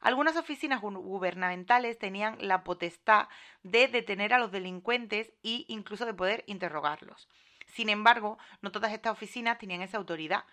[0.02, 3.28] Algunas oficinas gubernamentales tenían la potestad
[3.62, 7.30] de detener a los delincuentes e incluso de poder interrogarlos.
[7.64, 10.44] Sin embargo, no todas estas oficinas tenían esa autoridad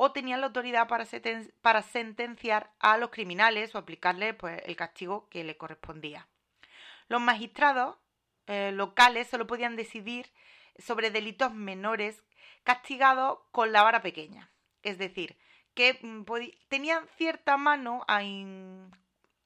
[0.00, 5.42] o tenían la autoridad para, sentenciar a los criminales o aplicarles pues, el castigo que
[5.42, 6.28] le correspondía.
[7.08, 7.96] Los magistrados
[8.46, 10.32] eh, locales solo podían decidir
[10.78, 12.22] sobre delitos menores
[12.62, 14.52] castigados con la vara pequeña.
[14.84, 15.36] Es decir,
[15.74, 16.22] que mm,
[16.68, 18.20] tenían cierta mano a,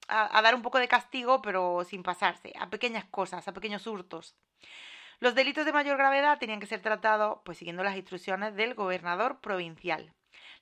[0.08, 4.36] a, dar un poco de castigo, pero sin pasarse, a pequeñas cosas, a pequeños hurtos.
[5.18, 9.40] Los delitos de mayor gravedad tenían que ser tratados pues, siguiendo las instrucciones del gobernador
[9.40, 10.12] provincial.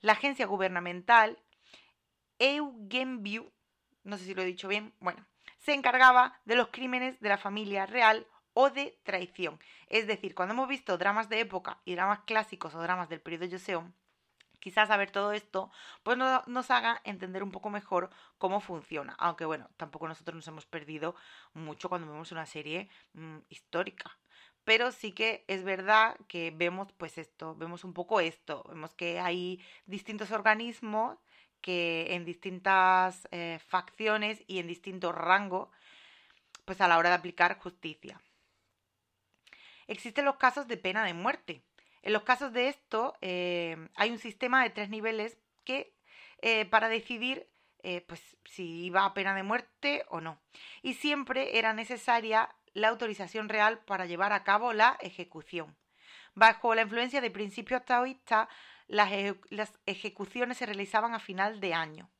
[0.01, 1.39] La agencia gubernamental
[2.39, 3.53] Eugenbiu,
[4.03, 5.27] no sé si lo he dicho bien, bueno,
[5.59, 9.61] se encargaba de los crímenes de la familia real o de traición.
[9.89, 13.51] Es decir, cuando hemos visto dramas de época y dramas clásicos o dramas del periodo
[13.51, 13.95] Joseon,
[14.59, 15.71] quizás saber todo esto
[16.03, 19.15] pues nos haga entender un poco mejor cómo funciona.
[19.19, 21.15] Aunque bueno, tampoco nosotros nos hemos perdido
[21.53, 24.19] mucho cuando vemos una serie mm, histórica.
[24.65, 29.19] Pero sí que es verdad que vemos pues esto, vemos un poco esto, vemos que
[29.19, 31.19] hay distintos organismos
[31.61, 35.69] que en distintas eh, facciones y en distintos rangos
[36.65, 38.21] pues a la hora de aplicar justicia.
[39.87, 41.63] Existen los casos de pena de muerte.
[42.03, 45.95] En los casos de esto eh, hay un sistema de tres niveles que
[46.43, 47.49] eh, para decidir
[48.07, 50.39] pues si iba a pena de muerte o no.
[50.83, 55.77] Y siempre era necesaria la autorización real para llevar a cabo la ejecución.
[56.35, 58.49] Bajo la influencia de principios taoístas,
[58.87, 59.11] las,
[59.51, 62.11] las ejecuciones se realizaban a final de año.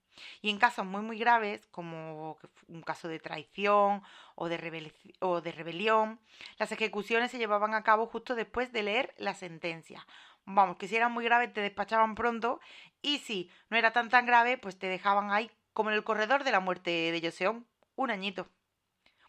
[0.43, 4.03] Y en casos muy muy graves, como un caso de traición
[4.35, 6.21] o de, o de rebelión,
[6.59, 10.07] las ejecuciones se llevaban a cabo justo después de leer la sentencia.
[10.45, 12.61] Vamos, que si era muy grave te despachaban pronto
[13.03, 16.45] y si no era tan tan grave, pues te dejaban ahí como en el corredor
[16.45, 18.49] de la muerte de Joseon, un añito.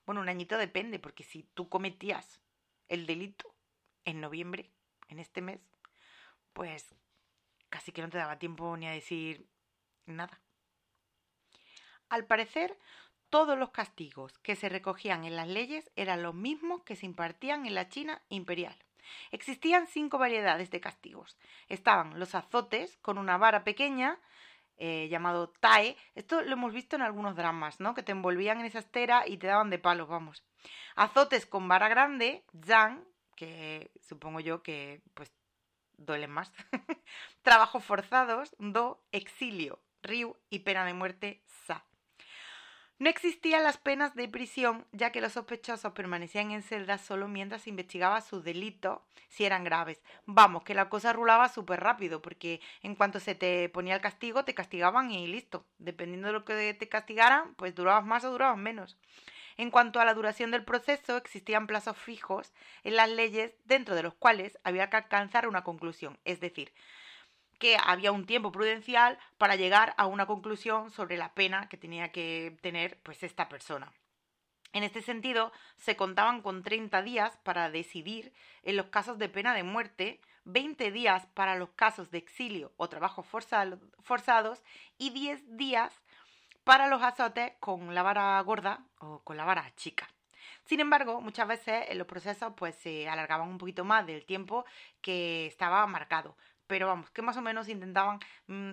[0.06, 2.42] Bueno, un añito depende, porque si tú cometías
[2.90, 3.54] el delito
[4.06, 4.72] en noviembre,
[5.08, 5.60] en este mes,
[6.54, 6.96] pues
[7.70, 9.48] casi que no te daba tiempo ni a decir
[10.06, 10.40] nada.
[12.10, 12.78] Al parecer,
[13.30, 17.66] todos los castigos que se recogían en las leyes eran los mismos que se impartían
[17.66, 18.78] en la China imperial.
[19.32, 21.38] Existían cinco variedades de castigos.
[21.70, 24.20] Estaban los azotes con una vara pequeña,
[24.78, 25.98] eh, llamado tae.
[26.16, 27.94] Esto lo hemos visto en algunos dramas, ¿no?
[27.94, 30.44] Que te envolvían en esa estera y te daban de palos, vamos.
[30.96, 33.04] Azotes con vara grande, zhang,
[33.36, 35.32] que supongo yo que pues
[35.98, 36.52] duelen más.
[37.42, 41.86] Trabajos forzados, do, exilio, ryu y pena de muerte, sa.
[43.02, 47.64] No existían las penas de prisión, ya que los sospechosos permanecían en celdas solo mientras
[47.64, 50.04] se investigaba sus delitos, si eran graves.
[50.28, 54.46] Vamos, que la cosa rulaba súper rápido, porque en cuanto se te ponía el castigo,
[54.46, 55.66] te castigaban y listo.
[55.80, 59.00] Dependiendo de lo que te castigaran, pues durabas más o durabas menos.
[59.58, 64.04] En cuanto a la duración del proceso, existían plazos fijos en las leyes dentro de
[64.04, 66.72] los cuales había que alcanzar una conclusión, es decir,
[67.62, 72.12] que había un tiempo prudencial para llegar a una conclusión sobre la pena que tenía
[72.12, 73.94] que tener pues esta persona.
[74.74, 79.54] En este sentido, se contaban con 30 días para decidir en los casos de pena
[79.54, 84.64] de muerte, 20 días para los casos de exilio o trabajos forzados
[84.98, 85.94] y 10 días
[86.64, 90.10] para los azotes con la vara gorda o con la vara chica.
[90.66, 94.66] Sin embargo, muchas veces en los procesos pues se alargaban un poquito más del tiempo
[95.02, 96.36] que estaba marcado,
[96.72, 98.72] pero vamos, que más o menos intentaban mm,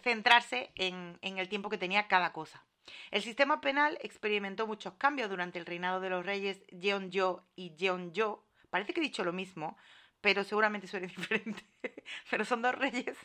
[0.00, 2.64] centrarse en, el tiempo que tenía cada cosa.
[3.10, 8.46] El sistema penal experimentó muchos cambios durante el reinado de los reyes Jeonjo y Jeonjo.
[8.70, 9.76] Parece que he dicho lo mismo,
[10.20, 11.64] pero seguramente suena diferente.
[12.30, 13.18] pero son dos reyes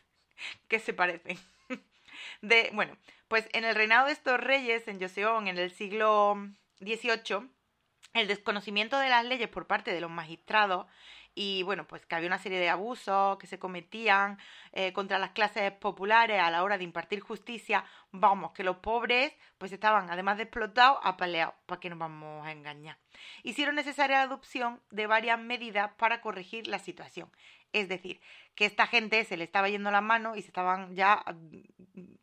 [0.68, 1.38] que se parecen.
[2.42, 6.38] De, bueno, pues en el reinado de estos reyes en Joseon en el siglo
[6.80, 7.52] XVIII,
[8.16, 10.88] el desconocimiento de las leyes por parte de los magistrados
[11.40, 14.40] y bueno, pues que había una serie de abusos que se cometían
[14.72, 19.34] eh, contra las clases populares a la hora de impartir justicia, vamos, que los pobres
[19.60, 22.98] pues estaban además de explotados, apaleados, para que nos vamos a engañar.
[23.44, 27.32] Hicieron necesaria la adopción de varias medidas para corregir la situación.
[27.72, 28.20] Es decir,
[28.56, 31.24] que esta gente se le estaba yendo la mano y se estaban ya
[31.94, 32.16] mm,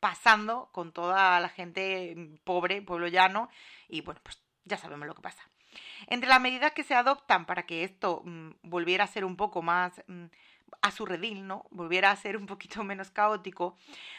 [0.00, 3.50] pasando con toda la gente pobre, pueblo llano,
[3.88, 5.42] y bueno, pues ya sabemos lo que pasa.
[6.06, 9.62] Entre las medidas que se adoptan para que esto mm, volviera a ser un poco
[9.62, 10.24] más mm,
[10.82, 11.66] a su redil, ¿no?
[11.70, 13.76] Volviera a ser un poquito menos caótico,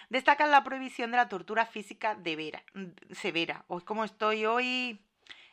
[0.10, 3.66] destacan la prohibición de la tortura física de vera, mm, severa.
[3.68, 5.02] Hoy como estoy hoy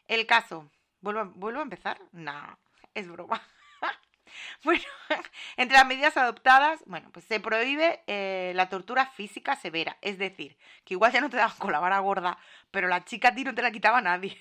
[0.08, 0.70] el caso.
[1.00, 1.98] ¿Vuelvo, ¿Vuelvo a empezar?
[2.12, 2.58] No,
[2.94, 3.42] es broma.
[4.64, 4.84] bueno,
[5.56, 9.98] entre las medidas adoptadas, bueno, pues se prohíbe eh, la tortura física severa.
[10.00, 12.38] Es decir, que igual ya no te daban con la vara gorda,
[12.70, 14.38] pero la chica a ti no te la quitaba nadie.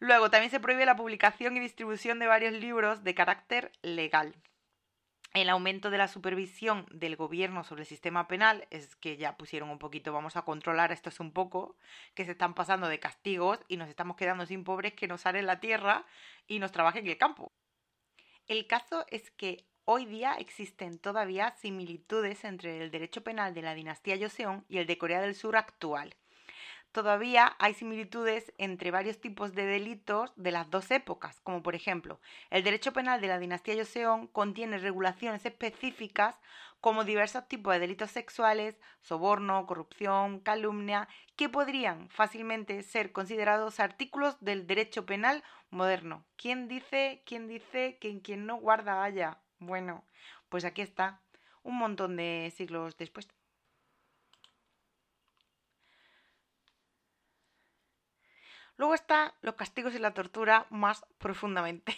[0.00, 4.36] Luego, también se prohíbe la publicación y distribución de varios libros de carácter legal.
[5.34, 9.70] El aumento de la supervisión del gobierno sobre el sistema penal es que ya pusieron
[9.70, 11.76] un poquito, vamos a controlar esto es un poco,
[12.14, 15.46] que se están pasando de castigos y nos estamos quedando sin pobres que nos salen
[15.46, 16.06] la tierra
[16.46, 17.52] y nos trabajen en el campo.
[18.46, 23.74] El caso es que hoy día existen todavía similitudes entre el derecho penal de la
[23.74, 26.14] dinastía Joseon y el de Corea del Sur actual
[26.92, 32.20] todavía hay similitudes entre varios tipos de delitos de las dos épocas, como por ejemplo,
[32.50, 36.38] el derecho penal de la dinastía Joseon contiene regulaciones específicas
[36.80, 44.36] como diversos tipos de delitos sexuales, soborno, corrupción, calumnia, que podrían fácilmente ser considerados artículos
[44.40, 46.24] del derecho penal moderno.
[46.36, 49.38] ¿Quién dice, quién dice que en quien no guarda haya?
[49.58, 50.04] Bueno,
[50.48, 51.20] pues aquí está,
[51.62, 53.28] un montón de siglos después.
[58.78, 61.94] Luego están los castigos y la tortura más profundamente.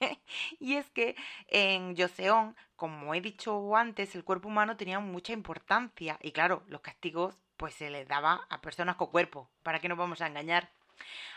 [0.60, 1.16] y es que
[1.48, 6.18] en Joseon, como he dicho antes, el cuerpo humano tenía mucha importancia.
[6.22, 9.50] Y claro, los castigos pues se les daba a personas con cuerpo.
[9.62, 10.70] ¿Para qué nos vamos a engañar?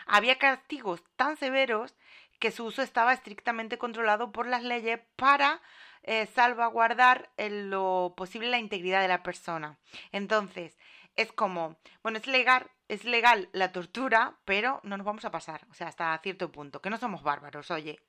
[0.06, 1.94] Había castigos tan severos
[2.38, 5.60] que su uso estaba estrictamente controlado por las leyes para
[6.02, 9.78] eh, salvaguardar en lo posible la integridad de la persona.
[10.12, 10.78] Entonces,
[11.16, 15.66] es como, bueno, es legal, es legal la tortura, pero no nos vamos a pasar,
[15.70, 18.00] o sea, hasta cierto punto, que no somos bárbaros, oye.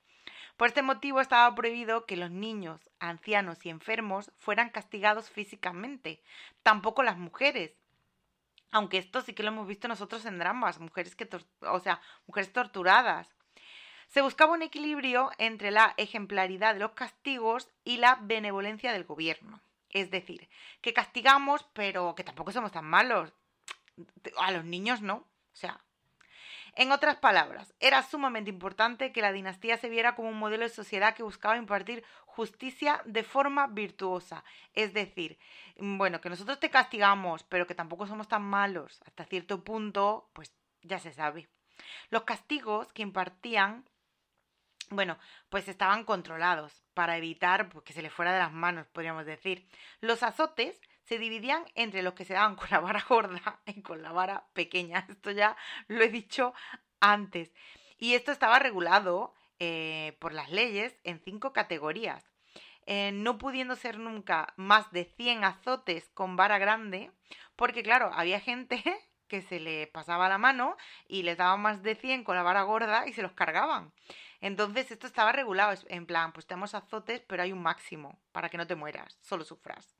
[0.57, 6.21] Por este motivo estaba prohibido que los niños, ancianos y enfermos fueran castigados físicamente,
[6.63, 7.73] tampoco las mujeres.
[8.71, 11.29] Aunque esto sí que lo hemos visto nosotros en dramas, mujeres que,
[11.61, 13.35] o sea, mujeres torturadas.
[14.07, 19.61] Se buscaba un equilibrio entre la ejemplaridad de los castigos y la benevolencia del gobierno.
[19.89, 20.49] Es decir,
[20.81, 23.33] que castigamos, pero que tampoco somos tan malos.
[24.37, 25.15] A los niños no.
[25.15, 25.79] O sea,
[26.77, 30.69] en otras palabras, era sumamente importante que la dinastía se viera como un modelo de
[30.69, 34.43] sociedad que buscaba impartir justicia de forma virtuosa.
[34.73, 35.39] Es decir,
[35.77, 39.01] bueno, que nosotros te castigamos, pero que tampoco somos tan malos.
[39.05, 41.47] Hasta cierto punto, pues ya se sabe.
[42.09, 43.85] Los castigos que impartían
[44.89, 45.17] bueno,
[45.49, 49.67] pues estaban controlados para evitar pues, que se le fuera de las manos, podríamos decir.
[49.99, 54.01] Los azotes se dividían entre los que se daban con la vara gorda y con
[54.01, 55.05] la vara pequeña.
[55.09, 55.55] Esto ya
[55.87, 56.53] lo he dicho
[56.99, 57.51] antes.
[57.97, 62.25] Y esto estaba regulado eh, por las leyes en cinco categorías.
[62.87, 67.11] Eh, no pudiendo ser nunca más de 100 azotes con vara grande,
[67.55, 68.83] porque claro, había gente
[69.27, 70.75] que se le pasaba la mano
[71.07, 73.91] y les daba más de 100 con la vara gorda y se los cargaban.
[74.41, 78.57] Entonces esto estaba regulado, en plan, pues tenemos azotes, pero hay un máximo para que
[78.57, 79.95] no te mueras, solo sufras.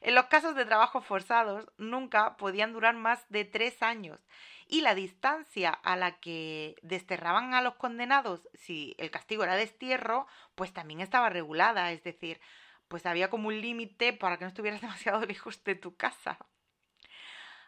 [0.00, 4.20] En los casos de trabajos forzados nunca podían durar más de tres años
[4.66, 10.26] y la distancia a la que desterraban a los condenados, si el castigo era destierro,
[10.54, 12.40] pues también estaba regulada, es decir,
[12.88, 16.38] pues había como un límite para que no estuvieras demasiado lejos de tu casa.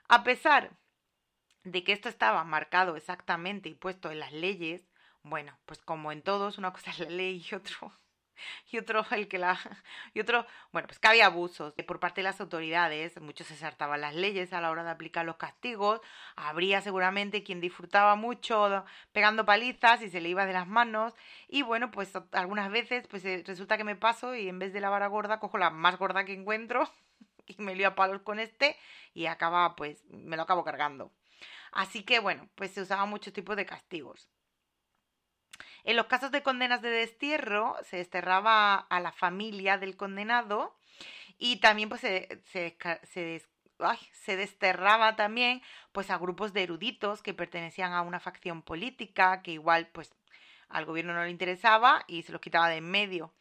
[0.08, 0.72] A pesar
[1.64, 4.89] de que esto estaba marcado exactamente y puesto en las leyes,
[5.23, 7.93] bueno, pues como en todos, una cosa es la ley y otro
[8.71, 9.59] y otro el que la
[10.14, 14.01] y otro bueno pues que había abusos por parte de las autoridades muchos se saltaban
[14.01, 16.01] las leyes a la hora de aplicar los castigos
[16.37, 21.14] habría seguramente quien disfrutaba mucho pegando palizas y se le iba de las manos
[21.49, 24.81] y bueno pues algunas veces pues eh, resulta que me paso y en vez de
[24.81, 26.89] la vara gorda cojo la más gorda que encuentro
[27.47, 28.77] y me lío a palos con este
[29.14, 31.12] y acaba pues me lo acabo cargando.
[31.73, 34.29] Así que bueno pues se usaba muchos tipos de castigos
[35.85, 40.76] en los casos de condenas de destierro, se desterraba a la familia del condenado
[41.39, 45.62] y también pues, se, se, desterraba también
[45.93, 50.12] pues, a grupos de eruditos que pertenecían a una facción política que igual pues,
[50.68, 53.33] al gobierno no le interesaba y se los quitaba de en medio.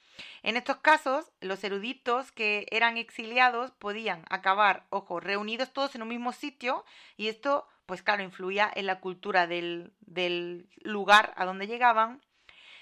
[0.43, 6.09] En estos casos, los eruditos que eran exiliados podían acabar, ojo, reunidos todos en un
[6.09, 6.85] mismo sitio
[7.17, 12.21] y esto, pues claro, influía en la cultura del, del lugar a donde llegaban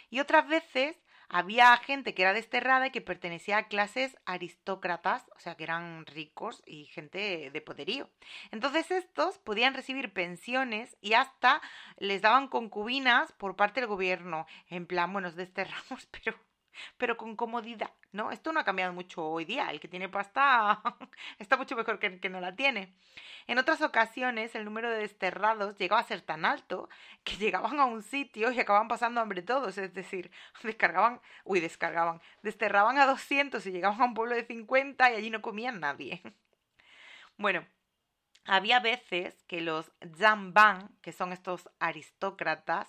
[0.10, 0.97] y otras veces
[1.30, 6.05] había gente que era desterrada y que pertenecía a clases aristócratas, o sea, que eran
[6.05, 8.10] ricos y gente de poderío.
[8.51, 11.62] Entonces estos podían recibir pensiones y hasta
[11.97, 14.47] les daban concubinas por parte del gobierno.
[14.70, 16.38] En plan, bueno, os desterramos, pero
[16.97, 18.32] pero con comodidad, ¿no?
[18.32, 19.69] Esto no ha cambiado mucho hoy día.
[19.71, 20.82] El que tiene pasta
[21.39, 22.93] está mucho mejor que el que no la tiene.
[23.47, 26.89] En otras ocasiones, el número de desterrados llegaba a ser tan alto
[27.23, 29.78] que llegaban a un sitio y acababan pasando hambre todos.
[29.78, 30.32] Es decir,
[30.63, 35.30] descargaban, uy, descargaban, desterraban a 200 y llegaban a un pueblo de 50 y allí
[35.30, 36.21] no comían nadie.
[37.38, 37.65] Bueno,
[38.45, 42.88] había veces que los Jamban, que son estos aristócratas,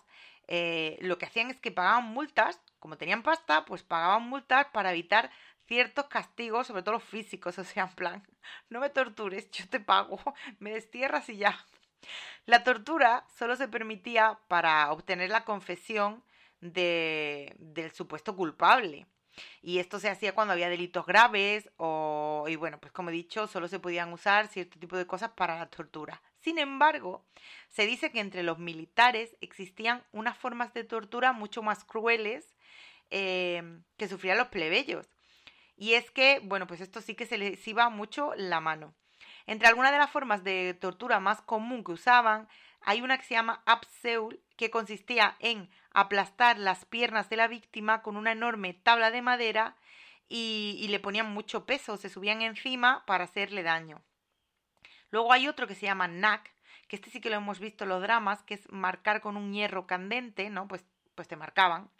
[0.48, 4.92] eh, lo que hacían es que pagaban multas, como tenían pasta, pues pagaban multas para
[4.92, 5.30] evitar
[5.66, 8.26] ciertos castigos, sobre todo los físicos, o sea, en plan,
[8.70, 10.18] no me tortures, yo te pago,
[10.58, 11.64] me destierras y ya.
[12.46, 16.24] La tortura solo se permitía para obtener la confesión
[16.60, 19.06] de, del supuesto culpable.
[19.62, 23.46] Y esto se hacía cuando había delitos graves o, y bueno, pues como he dicho,
[23.46, 26.20] solo se podían usar cierto tipo de cosas para la tortura.
[26.40, 27.24] Sin embargo,
[27.68, 32.54] se dice que entre los militares existían unas formas de tortura mucho más crueles
[33.10, 35.08] eh, que sufrían los plebeyos.
[35.76, 38.94] Y es que, bueno, pues esto sí que se les iba mucho la mano.
[39.46, 42.48] Entre algunas de las formas de tortura más común que usaban,
[42.82, 48.02] hay una que se llama abseul, que consistía en aplastar las piernas de la víctima
[48.02, 49.76] con una enorme tabla de madera
[50.28, 54.02] y, y le ponían mucho peso, se subían encima para hacerle daño.
[55.10, 56.52] Luego hay otro que se llama NAC,
[56.88, 59.52] que este sí que lo hemos visto en los dramas, que es marcar con un
[59.52, 60.68] hierro candente, ¿no?
[60.68, 60.84] Pues,
[61.14, 61.90] pues te marcaban.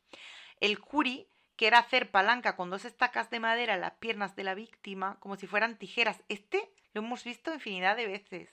[0.60, 4.44] El curi, que era hacer palanca con dos estacas de madera en las piernas de
[4.44, 6.22] la víctima, como si fueran tijeras.
[6.28, 8.48] Este lo hemos visto infinidad de veces.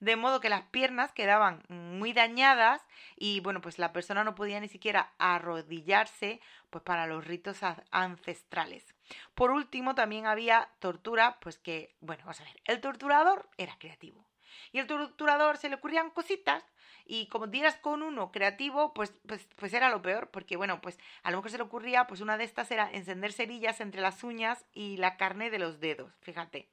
[0.00, 2.86] De modo que las piernas quedaban muy dañadas
[3.16, 7.60] y bueno, pues la persona no podía ni siquiera arrodillarse pues para los ritos
[7.90, 8.94] ancestrales.
[9.34, 14.24] Por último, también había tortura, pues que, bueno, vamos a ver, el torturador era creativo.
[14.72, 16.64] Y al torturador se le ocurrían cositas
[17.04, 20.98] y como dieras con uno creativo, pues, pues, pues era lo peor, porque bueno, pues
[21.22, 24.22] a lo mejor se le ocurría, pues una de estas era encender cerillas entre las
[24.22, 26.68] uñas y la carne de los dedos, fíjate.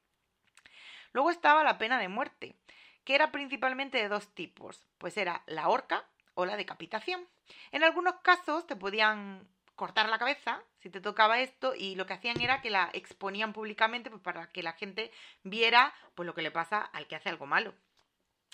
[1.15, 2.57] Luego estaba la pena de muerte,
[3.05, 7.25] que era principalmente de dos tipos, pues era la horca o la decapitación.
[7.71, 12.15] En algunos casos te podían cortar la cabeza si te tocaba esto y lo que
[12.15, 15.09] hacían era que la exponían públicamente pues, para que la gente
[15.43, 17.73] viera pues lo que le pasa al que hace algo malo.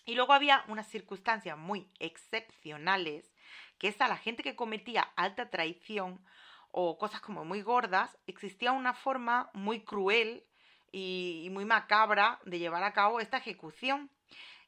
[0.05, 3.33] Y luego había unas circunstancias muy excepcionales,
[3.79, 6.23] que es a la gente que cometía alta traición
[6.69, 10.45] o cosas como muy gordas, existía una forma muy cruel
[10.91, 14.09] y, muy macabra de llevar a cabo esta ejecución.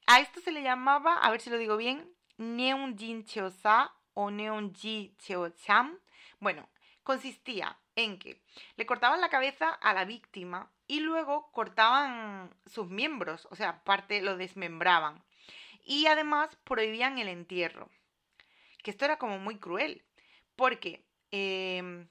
[0.06, 5.16] A esto se le llamaba, a ver si lo digo bien, Neunjin Cheosa o Neunji
[5.18, 6.00] Cheocham.
[6.40, 6.68] Bueno,
[7.04, 8.42] consistía en que
[8.76, 14.22] le cortaban la cabeza a la víctima y luego cortaban sus miembros, o sea, parte
[14.22, 15.24] lo desmembraban.
[15.86, 17.90] Y además prohibían el entierro.
[18.84, 20.04] Que esto era como muy cruel,
[20.56, 22.08] porque em,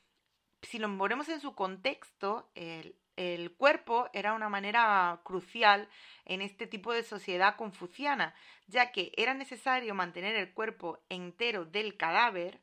[0.63, 5.89] si lo ponemos en su contexto, el, el cuerpo era una manera crucial
[6.25, 8.35] en este tipo de sociedad confuciana,
[8.67, 12.61] ya que era necesario mantener el cuerpo entero del cadáver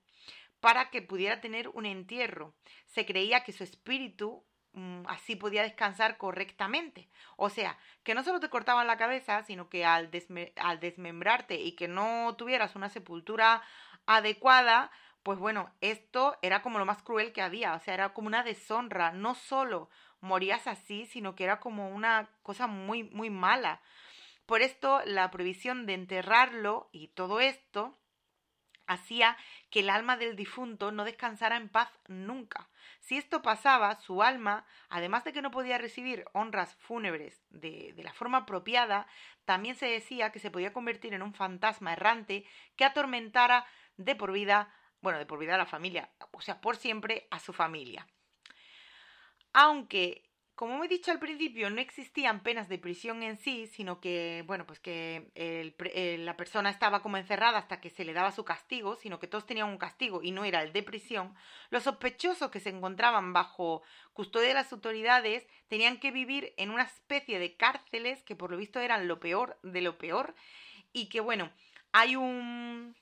[0.60, 2.54] para que pudiera tener un entierro.
[2.86, 4.44] Se creía que su espíritu
[4.74, 7.10] mm, así podía descansar correctamente.
[7.38, 10.10] O sea, que no solo te cortaban la cabeza, sino que al,
[10.58, 13.62] al desmembrarte y que no tuvieras una sepultura
[14.06, 14.92] adecuada,
[15.24, 18.44] pues bueno, esto era como lo más cruel que había, o sea, era como una
[18.44, 19.90] deshonra, no solo
[20.22, 23.82] morías así, sino que era como una cosa muy, muy mala.
[24.46, 28.00] Por esto, la prohibición de enterrarlo y todo esto
[28.88, 29.38] hacía
[29.70, 32.70] que el alma del difunto no descansara en paz nunca.
[33.02, 38.04] Si esto pasaba, su alma, además de que no podía recibir honras fúnebres de, de,
[38.04, 39.06] la forma apropiada,
[39.46, 42.46] también se decía que se podía convertir en un fantasma errante
[42.76, 43.68] que atormentara
[43.98, 47.40] de por vida, bueno, de por vida a la familia, o sea, por siempre a
[47.40, 48.08] su familia.
[49.54, 50.30] Aunque
[50.60, 54.66] como he dicho al principio, no existían penas de prisión en sí, sino que, bueno,
[54.66, 55.32] pues que
[56.20, 59.46] la persona estaba como encerrada hasta que se le daba su castigo, sino que todos
[59.46, 61.34] tenían un castigo y no era el de prisión,
[61.70, 66.84] los sospechosos que se encontraban bajo custodia de las autoridades tenían que vivir en una
[66.84, 70.36] especie de cárceles que por lo visto eran lo peor de lo peor
[70.92, 71.54] y que, bueno,
[71.94, 72.98] hay un,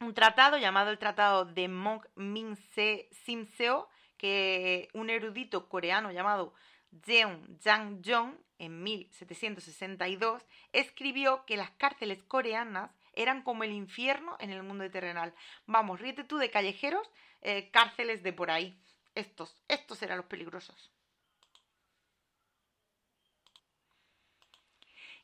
[0.00, 3.88] un tratado llamado el Tratado de Mong Min-se Simseo,
[4.18, 6.54] que un erudito coreano llamado
[7.04, 10.42] Jeon Jang-jong en 1762
[10.72, 15.34] escribió que las cárceles coreanas eran como el infierno en el mundo terrenal.
[15.66, 17.10] Vamos, ríete tú de callejeros,
[17.42, 18.78] eh, cárceles de por ahí.
[19.14, 20.90] Estos, estos eran los peligrosos.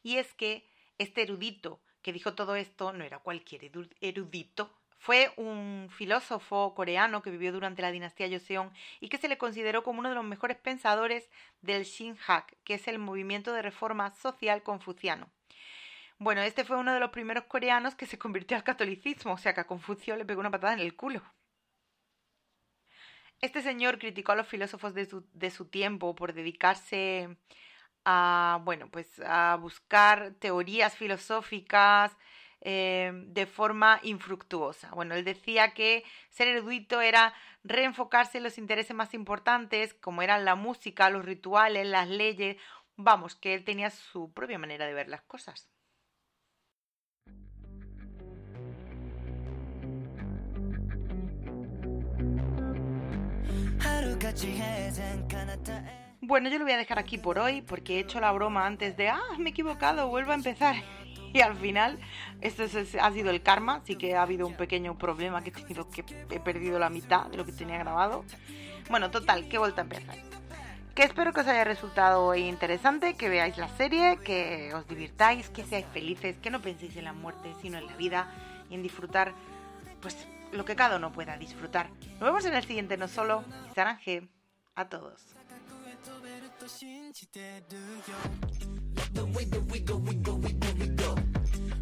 [0.02, 0.68] Y es que
[0.98, 4.70] este erudito que dijo todo esto no era cualquier erudito,
[5.02, 9.82] fue un filósofo coreano que vivió durante la dinastía Joseon y que se le consideró
[9.82, 11.28] como uno de los mejores pensadores
[11.60, 15.28] del Shinhak, que es el movimiento de reforma social confuciano.
[16.18, 19.54] Bueno, este fue uno de los primeros coreanos que se convirtió al catolicismo, o sea
[19.54, 21.20] que a Confucio le pegó una patada en el culo.
[23.40, 27.38] Este señor criticó a los filósofos de su, de su tiempo por dedicarse
[28.04, 32.16] a, bueno, pues a buscar teorías filosóficas,
[32.64, 34.90] eh, de forma infructuosa.
[34.92, 37.34] Bueno, él decía que ser erudito era
[37.64, 42.56] reenfocarse en los intereses más importantes, como eran la música, los rituales, las leyes.
[42.96, 45.68] Vamos, que él tenía su propia manera de ver las cosas.
[56.24, 58.96] Bueno, yo lo voy a dejar aquí por hoy porque he hecho la broma antes
[58.96, 60.76] de, ah, me he equivocado, vuelvo a empezar.
[61.32, 61.98] y al final
[62.40, 65.90] esto ha sido el karma, sí que ha habido un pequeño problema que he tenido
[65.90, 68.24] que he perdido la mitad de lo que tenía grabado.
[68.88, 70.16] Bueno, total, que vuelta a empezar.
[70.94, 75.64] Que espero que os haya resultado interesante, que veáis la serie, que os divirtáis, que
[75.64, 78.28] seáis felices, que no penséis en la muerte, sino en la vida
[78.70, 79.34] y en disfrutar,
[80.00, 81.90] pues lo que cada uno pueda disfrutar.
[82.20, 83.42] Nos vemos en el siguiente No Solo.
[83.74, 84.28] Saranje.
[84.76, 85.34] A todos.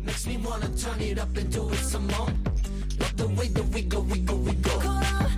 [0.02, 2.26] Makes me wanna turn it up and do it some more.
[2.98, 5.29] Love the way that we go, we go, we go.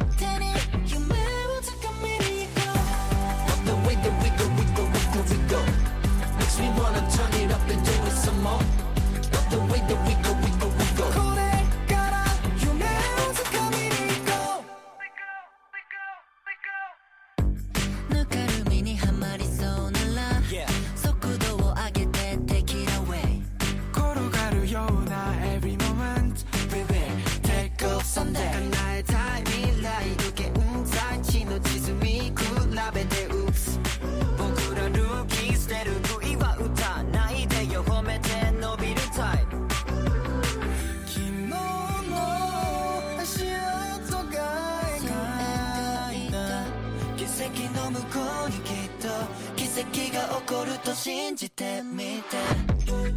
[47.82, 49.08] の向こうにきっと
[49.56, 52.38] 奇跡が起こると信じてみて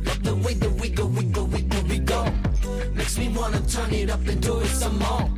[0.04, 2.24] Love the way that we go, we go, we go, we go
[2.94, 5.28] Makes me wanna turn it up and do it some more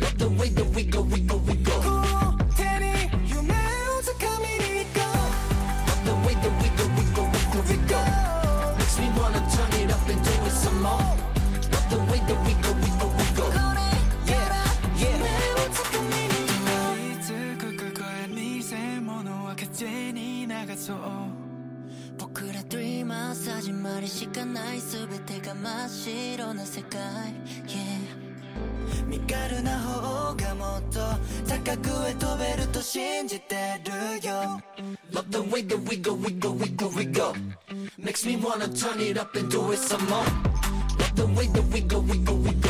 [0.00, 1.63] Love the way that we go, we go, we go
[24.05, 27.01] れしかない全てが真っ白な世界
[27.65, 28.05] Yeah
[29.07, 30.99] 身軽な方がもっと
[31.47, 34.61] 高くへ飛べると信じてるよ
[35.11, 37.33] Love the way that we go, we go, we go, we go
[37.97, 40.23] Makes me wanna turn it up and do it some more
[40.99, 42.69] Love the way that we go, we go, we go